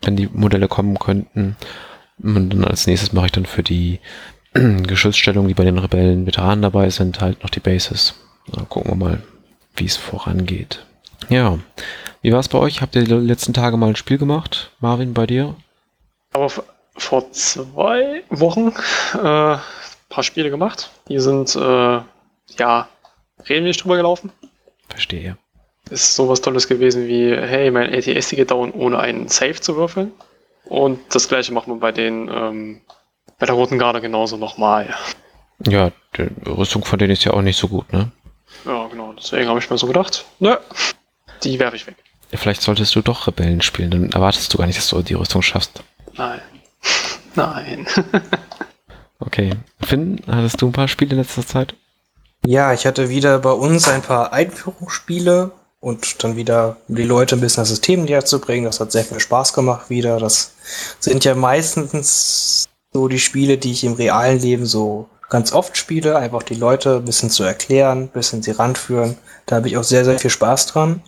[0.04, 1.56] wenn die Modelle kommen könnten.
[2.22, 4.00] Und dann als nächstes mache ich dann für die
[4.54, 8.16] Geschützstellungen, die bei den Rebellen Veteranen dabei sind, halt noch die Bases.
[8.52, 9.24] Dann gucken wir mal,
[9.76, 10.86] wie es vorangeht.
[11.30, 11.60] Ja,
[12.22, 12.82] wie war es bei euch?
[12.82, 14.72] Habt ihr die letzten Tage mal ein Spiel gemacht?
[14.80, 15.56] Marvin, bei dir?
[16.34, 16.50] Aber
[16.96, 18.74] vor zwei Wochen
[19.16, 19.60] äh, ein
[20.10, 20.92] paar Spiele gemacht.
[21.08, 22.00] Die sind, äh,
[22.58, 22.88] ja,
[23.50, 24.32] reden wir nicht drüber gelaufen.
[24.90, 25.38] Verstehe.
[25.90, 30.12] Ist sowas Tolles gewesen wie, hey, mein ATS geht down, ohne einen Save zu würfeln.
[30.66, 32.82] Und das gleiche macht man bei den, ähm,
[33.40, 34.94] bei der Roten Garde genauso nochmal.
[35.68, 38.12] Ja, die Rüstung von denen ist ja auch nicht so gut, ne?
[38.66, 39.14] Ja, genau.
[39.14, 40.56] Deswegen habe ich mir so gedacht, nö,
[41.44, 41.96] die werfe ich weg.
[42.34, 45.42] Vielleicht solltest du doch Rebellen spielen, dann erwartest du gar nicht, dass du die Rüstung
[45.42, 45.84] schaffst.
[46.18, 46.42] Nein.
[47.36, 47.88] Nein.
[49.24, 49.52] Okay.
[49.84, 51.76] Finn, hattest du ein paar Spiele in letzter Zeit?
[52.44, 55.52] Ja, ich hatte wieder bei uns ein paar Einführungsspiele.
[55.80, 58.66] und dann wieder die Leute ein bisschen das System näher zu bringen.
[58.66, 60.20] Das hat sehr viel Spaß gemacht wieder.
[60.20, 60.54] Das
[61.00, 66.18] sind ja meistens so die Spiele, die ich im realen Leben so ganz oft spiele.
[66.18, 69.18] Einfach die Leute ein bisschen zu erklären, ein bisschen sie ranführen.
[69.46, 71.02] Da habe ich auch sehr, sehr viel Spaß dran.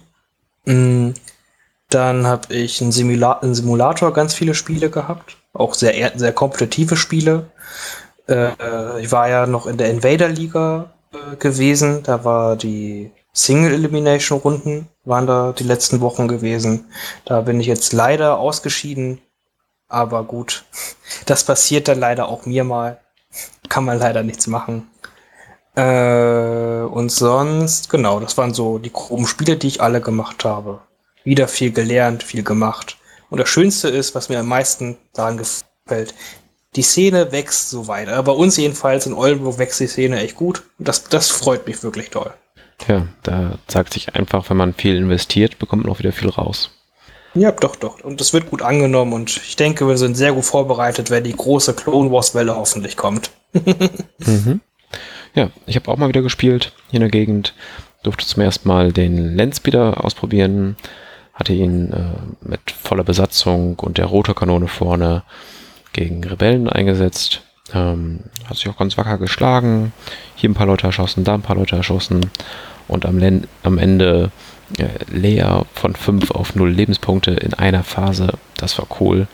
[0.66, 1.12] Mm,
[1.90, 5.38] Dann habe ich einen, Simula einen Simulator ganz viele Spiele gehabt.
[5.54, 7.52] Auch sehr, sehr kompetitive Spiele.
[8.30, 12.04] Äh, ich war ja noch in der Invader-Liga äh, gewesen.
[12.04, 16.86] Da war die Single-Elimination-Runden, waren da die letzten Wochen gewesen.
[17.26, 19.22] Da bin ich jetzt leider ausgeschieden.
[19.90, 20.66] Aber gut,
[21.28, 23.00] das passiert dann leider auch mir mal.
[23.70, 24.90] Kann man leider nichts machen.
[25.76, 30.82] Äh, und sonst, genau, das waren so die groben Spiele, die ich alle gemacht habe.
[31.24, 32.98] Wieder viel gelernt, viel gemacht.
[33.30, 36.14] Und das Schönste ist, was mir am meisten daran gefällt,
[36.76, 38.22] die Szene wächst so weiter.
[38.24, 40.64] Bei uns jedenfalls in Oldenburg wächst die Szene echt gut.
[40.78, 42.34] Das, das freut mich wirklich toll.
[42.88, 46.72] Ja, da sagt sich einfach, wenn man viel investiert, bekommt man auch wieder viel raus.
[47.36, 48.04] Ja, doch, doch.
[48.04, 51.36] Und es wird gut angenommen und ich denke, wir sind sehr gut vorbereitet, wenn die
[51.36, 53.32] große Clone Wars Welle hoffentlich kommt.
[54.26, 54.62] Mhm.
[55.36, 57.54] Ja, ich habe auch mal wieder gespielt hier in der Gegend.
[58.04, 60.76] Durfte zum ersten Mal den Landspeeder ausprobieren.
[61.34, 65.24] Hatte ihn äh, mit voller Besatzung und der Rotorkanone vorne
[65.94, 67.42] gegen Rebellen eingesetzt.
[67.74, 69.94] Ähm, hat sich auch ganz wacker geschlagen.
[70.36, 72.30] Hier ein paar Leute erschossen, da ein paar Leute erschossen.
[72.88, 74.32] Und am, Len am Ende
[74.78, 78.34] äh, leer von 5 auf 0 Lebenspunkte in einer Phase.
[78.58, 79.28] Das war cool.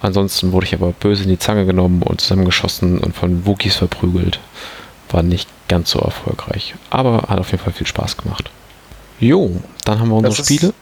[0.00, 4.40] Ansonsten wurde ich aber böse in die Zange genommen und zusammengeschossen und von Wookies verprügelt.
[5.10, 6.74] War nicht ganz so erfolgreich.
[6.90, 8.50] Aber hat auf jeden Fall viel Spaß gemacht.
[9.20, 10.74] Jo, dann haben wir unsere Das ist- Spiele.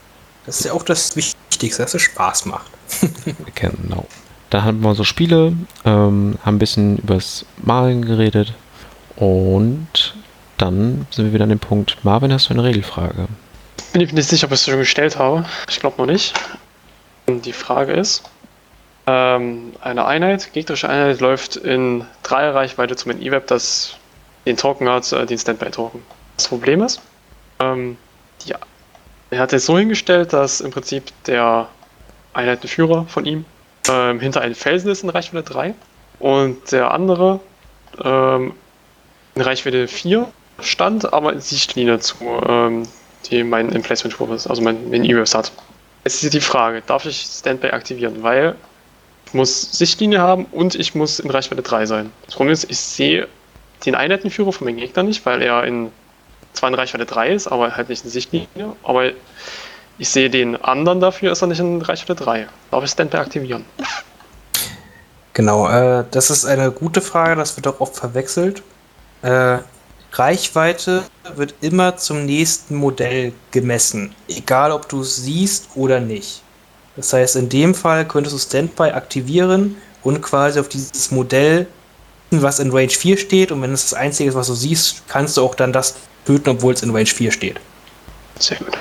[0.46, 2.66] Das ist ja auch das Wichtigste, dass es Spaß macht.
[3.54, 4.06] Genau.
[4.50, 5.54] Dann haben wir so Spiele,
[5.84, 8.52] ähm, haben ein bisschen übers Malen geredet
[9.16, 10.14] und
[10.58, 13.28] dann sind wir wieder an dem Punkt, Marvin, hast du eine Regelfrage?
[13.92, 15.44] Bin ich mir nicht sicher, ob ich es schon gestellt habe.
[15.70, 16.34] Ich glaube noch nicht.
[17.26, 18.22] Und die Frage ist,
[19.06, 23.94] ähm, eine Einheit, gegnerische Einheit läuft in Dreierreichweite zum E-Web, das
[24.46, 26.02] den Token hat, äh, den Standby-Token.
[26.36, 27.00] Das Problem ist,
[27.60, 27.96] ähm,
[28.44, 28.54] die,
[29.30, 31.68] er hat es so hingestellt, dass im Prinzip der
[32.34, 33.44] Einheitenführer von ihm
[33.88, 35.74] ähm, hinter einem Felsen ist in Reichweite 3
[36.18, 37.40] und der andere
[38.02, 38.54] ähm,
[39.34, 40.28] in Reichweite 4
[40.60, 42.16] stand, aber in Sichtlinie zu
[42.46, 42.86] ähm,
[43.30, 45.52] die mein Emplacement-Wurf ist, also mein, mein E-Waves hat.
[46.04, 48.22] Jetzt ist die Frage, darf ich Standby aktivieren?
[48.22, 48.56] Weil
[49.26, 52.12] ich muss Sichtlinie haben und ich muss in Reichweite 3 sein.
[52.26, 53.28] Das Problem ist, ich sehe
[53.84, 55.90] den Einheitenführer von meinem Gegner nicht, weil er in
[56.52, 58.76] zwar in Reichweite 3 ist, aber halt nicht in Sichtlinie.
[58.82, 59.10] Aber
[59.98, 62.46] ich sehe den anderen dafür, ist er nicht in Reichweite 3.
[62.70, 63.64] Darf ich Standby aktivieren?
[65.32, 68.62] Genau, äh, das ist eine gute Frage, das wird auch oft verwechselt.
[69.22, 69.58] Äh,
[70.12, 71.04] Reichweite
[71.36, 76.42] wird immer zum nächsten Modell gemessen, egal ob du es siehst oder nicht.
[76.96, 81.66] Das heißt, in dem Fall könntest du Standby aktivieren und quasi auf dieses Modell,
[82.40, 85.36] was in Range 4 steht, und wenn es das einzige ist, was du siehst, kannst
[85.36, 87.60] du auch dann das töten, obwohl es in Range 4 steht.
[88.38, 88.78] Sehr gut.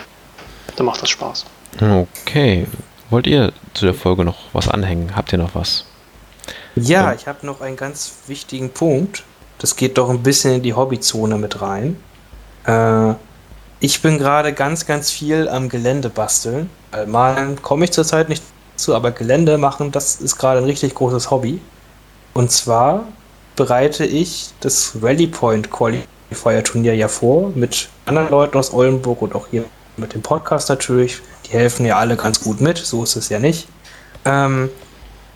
[0.75, 1.45] Dann macht das Spaß.
[1.81, 2.67] Okay.
[3.09, 5.15] Wollt ihr zu der Folge noch was anhängen?
[5.15, 5.85] Habt ihr noch was?
[6.75, 7.13] Ja, Ja.
[7.13, 9.23] ich habe noch einen ganz wichtigen Punkt.
[9.57, 11.97] Das geht doch ein bisschen in die Hobbyzone mit rein.
[12.65, 13.13] Äh,
[13.79, 16.69] ich bin gerade ganz, ganz viel am Gelände basteln.
[16.91, 18.43] Weil Malen komme ich zurzeit nicht
[18.75, 21.59] zu, aber Gelände machen, das ist gerade ein richtig großes Hobby.
[22.33, 23.03] Und zwar
[23.61, 29.35] bereite ich das Rally Point Qualifier Turnier ja vor mit anderen Leuten aus Oldenburg und
[29.35, 29.65] auch hier
[29.97, 31.19] mit dem Podcast natürlich.
[31.45, 33.67] Die helfen ja alle ganz gut mit, so ist es ja nicht.
[34.25, 34.71] Ähm,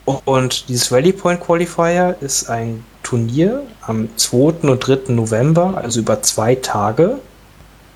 [0.05, 4.67] und dieses Rally Point Qualifier ist ein Turnier am 2.
[4.67, 5.13] und 3.
[5.13, 7.19] November, also über zwei Tage,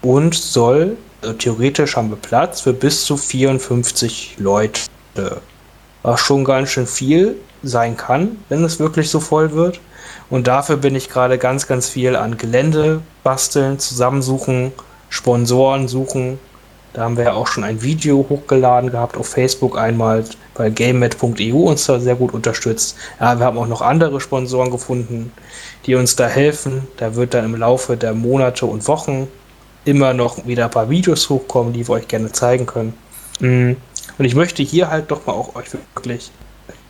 [0.03, 4.81] und soll, also theoretisch haben wir Platz für bis zu 54 Leute.
[6.03, 9.79] Was schon ganz schön viel sein kann, wenn es wirklich so voll wird.
[10.29, 14.71] Und dafür bin ich gerade ganz, ganz viel an Gelände basteln, zusammensuchen,
[15.09, 16.39] Sponsoren suchen.
[16.93, 20.23] Da haben wir ja auch schon ein Video hochgeladen gehabt auf Facebook einmal,
[20.55, 22.95] weil GameMed.eu uns da sehr gut unterstützt.
[23.19, 25.31] Ja, wir haben auch noch andere Sponsoren gefunden,
[25.85, 26.87] die uns da helfen.
[26.97, 29.27] Da wird dann im Laufe der Monate und Wochen
[29.85, 32.93] immer noch wieder ein paar Videos hochkommen, die wir euch gerne zeigen können.
[33.39, 33.73] Mm,
[34.17, 36.31] Und ich möchte hier halt doch mal auch euch wirklich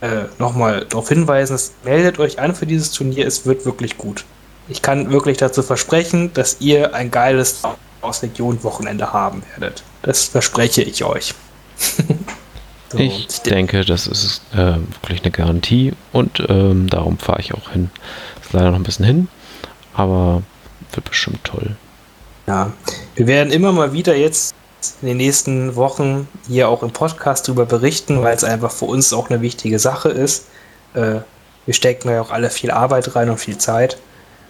[0.01, 4.25] äh, nochmal darauf hinweisen, dass, meldet euch an für dieses Turnier, es wird wirklich gut.
[4.67, 7.61] Ich kann wirklich dazu versprechen, dass ihr ein geiles
[8.01, 9.83] aus Region Wochenende haben werdet.
[10.01, 11.33] Das verspreche ich euch.
[12.91, 17.69] So, ich denke, das ist äh, wirklich eine Garantie und ähm, darum fahre ich auch
[17.69, 17.91] hin.
[18.41, 19.27] Ist leider noch ein bisschen hin,
[19.93, 20.41] aber
[20.93, 21.75] wird bestimmt toll.
[22.47, 22.71] Ja,
[23.13, 24.55] wir werden immer mal wieder jetzt
[25.01, 29.13] in den nächsten Wochen hier auch im Podcast drüber berichten, weil es einfach für uns
[29.13, 30.45] auch eine wichtige Sache ist.
[30.93, 31.21] Äh,
[31.65, 33.97] wir stecken ja auch alle viel Arbeit rein und viel Zeit.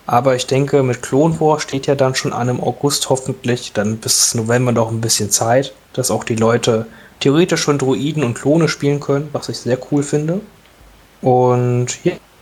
[0.05, 3.97] Aber ich denke, mit Clone War steht ja dann schon an im August hoffentlich, dann
[3.97, 6.87] bis November noch ein bisschen Zeit, dass auch die Leute
[7.19, 10.41] theoretisch schon Druiden und Klone spielen können, was ich sehr cool finde.
[11.21, 11.87] Und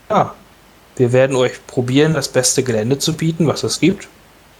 [0.09, 0.33] ja,
[0.95, 4.07] wir werden euch probieren, das beste Gelände zu bieten, was es gibt.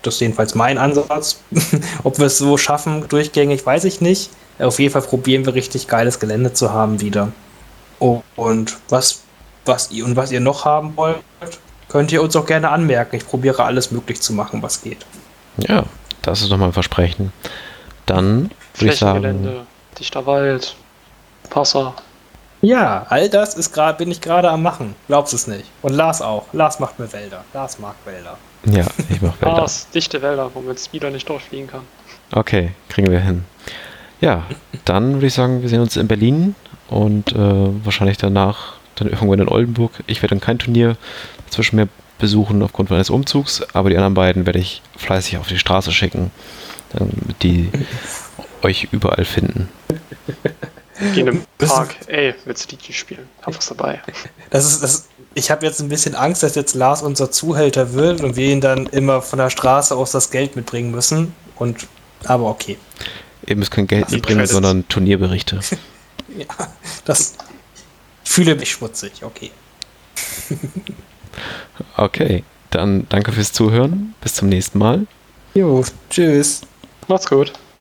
[0.07, 1.41] Das ist jedenfalls mein Ansatz.
[2.05, 4.29] Ob wir es so schaffen, durchgängig, weiß ich nicht.
[4.57, 7.33] Auf jeden Fall probieren wir richtig geiles Gelände zu haben wieder.
[7.99, 9.23] Und was,
[9.65, 11.17] was ihr und was ihr noch haben wollt,
[11.89, 13.17] könnt ihr uns auch gerne anmerken.
[13.17, 15.05] Ich probiere alles möglich zu machen, was geht.
[15.57, 15.83] Ja,
[16.21, 17.33] das ist nochmal ein Versprechen.
[18.05, 19.19] Dann würde ich sagen.
[19.19, 19.65] Flächengelände,
[19.99, 20.77] dichter Wald,
[21.53, 21.95] Wasser.
[22.61, 24.95] Ja, all das ist grad, bin ich gerade am machen.
[25.07, 25.65] Glaubst es nicht.
[25.81, 26.45] Und Lars auch.
[26.53, 27.43] Lars macht mir Wälder.
[27.53, 28.37] Lars mag Wälder.
[28.71, 29.57] Ja, ich mache Wälder.
[29.57, 31.81] Mars, dichte Wälder, wo man jetzt wieder nicht durchfliegen kann.
[32.31, 33.45] Okay, kriegen wir hin.
[34.19, 34.43] Ja,
[34.85, 36.55] dann würde ich sagen, wir sehen uns in Berlin
[36.89, 37.35] und äh,
[37.85, 39.91] wahrscheinlich danach dann irgendwann in Oldenburg.
[40.07, 40.97] Ich werde dann kein Turnier
[41.49, 41.87] zwischen mir
[42.19, 46.31] besuchen aufgrund meines Umzugs, aber die anderen beiden werde ich fleißig auf die Straße schicken,
[46.89, 47.69] damit die
[48.63, 49.69] euch überall finden.
[51.13, 53.27] Gehen im Das ist- Park, ey, willst du Digi spielen?
[53.43, 54.01] Hab was dabei.
[54.49, 55.07] Das ist das.
[55.37, 58.59] Ich habe jetzt ein bisschen Angst, dass jetzt Lars unser Zuhälter wird und wir ihn
[58.59, 61.35] dann immer von der Straße aus das Geld mitbringen müssen.
[61.57, 61.85] Und
[62.23, 62.79] aber okay.
[63.45, 64.53] Ihr müsst kein Geld mitbringen, Credits.
[64.53, 65.59] sondern Turnierberichte.
[66.37, 66.45] Ja,
[67.05, 67.35] das.
[68.23, 69.51] Ich fühle mich schmutzig, okay.
[71.95, 74.15] Okay, dann danke fürs Zuhören.
[74.21, 75.05] Bis zum nächsten Mal.
[75.53, 76.61] Jo, tschüss.
[77.07, 77.53] Macht's gut.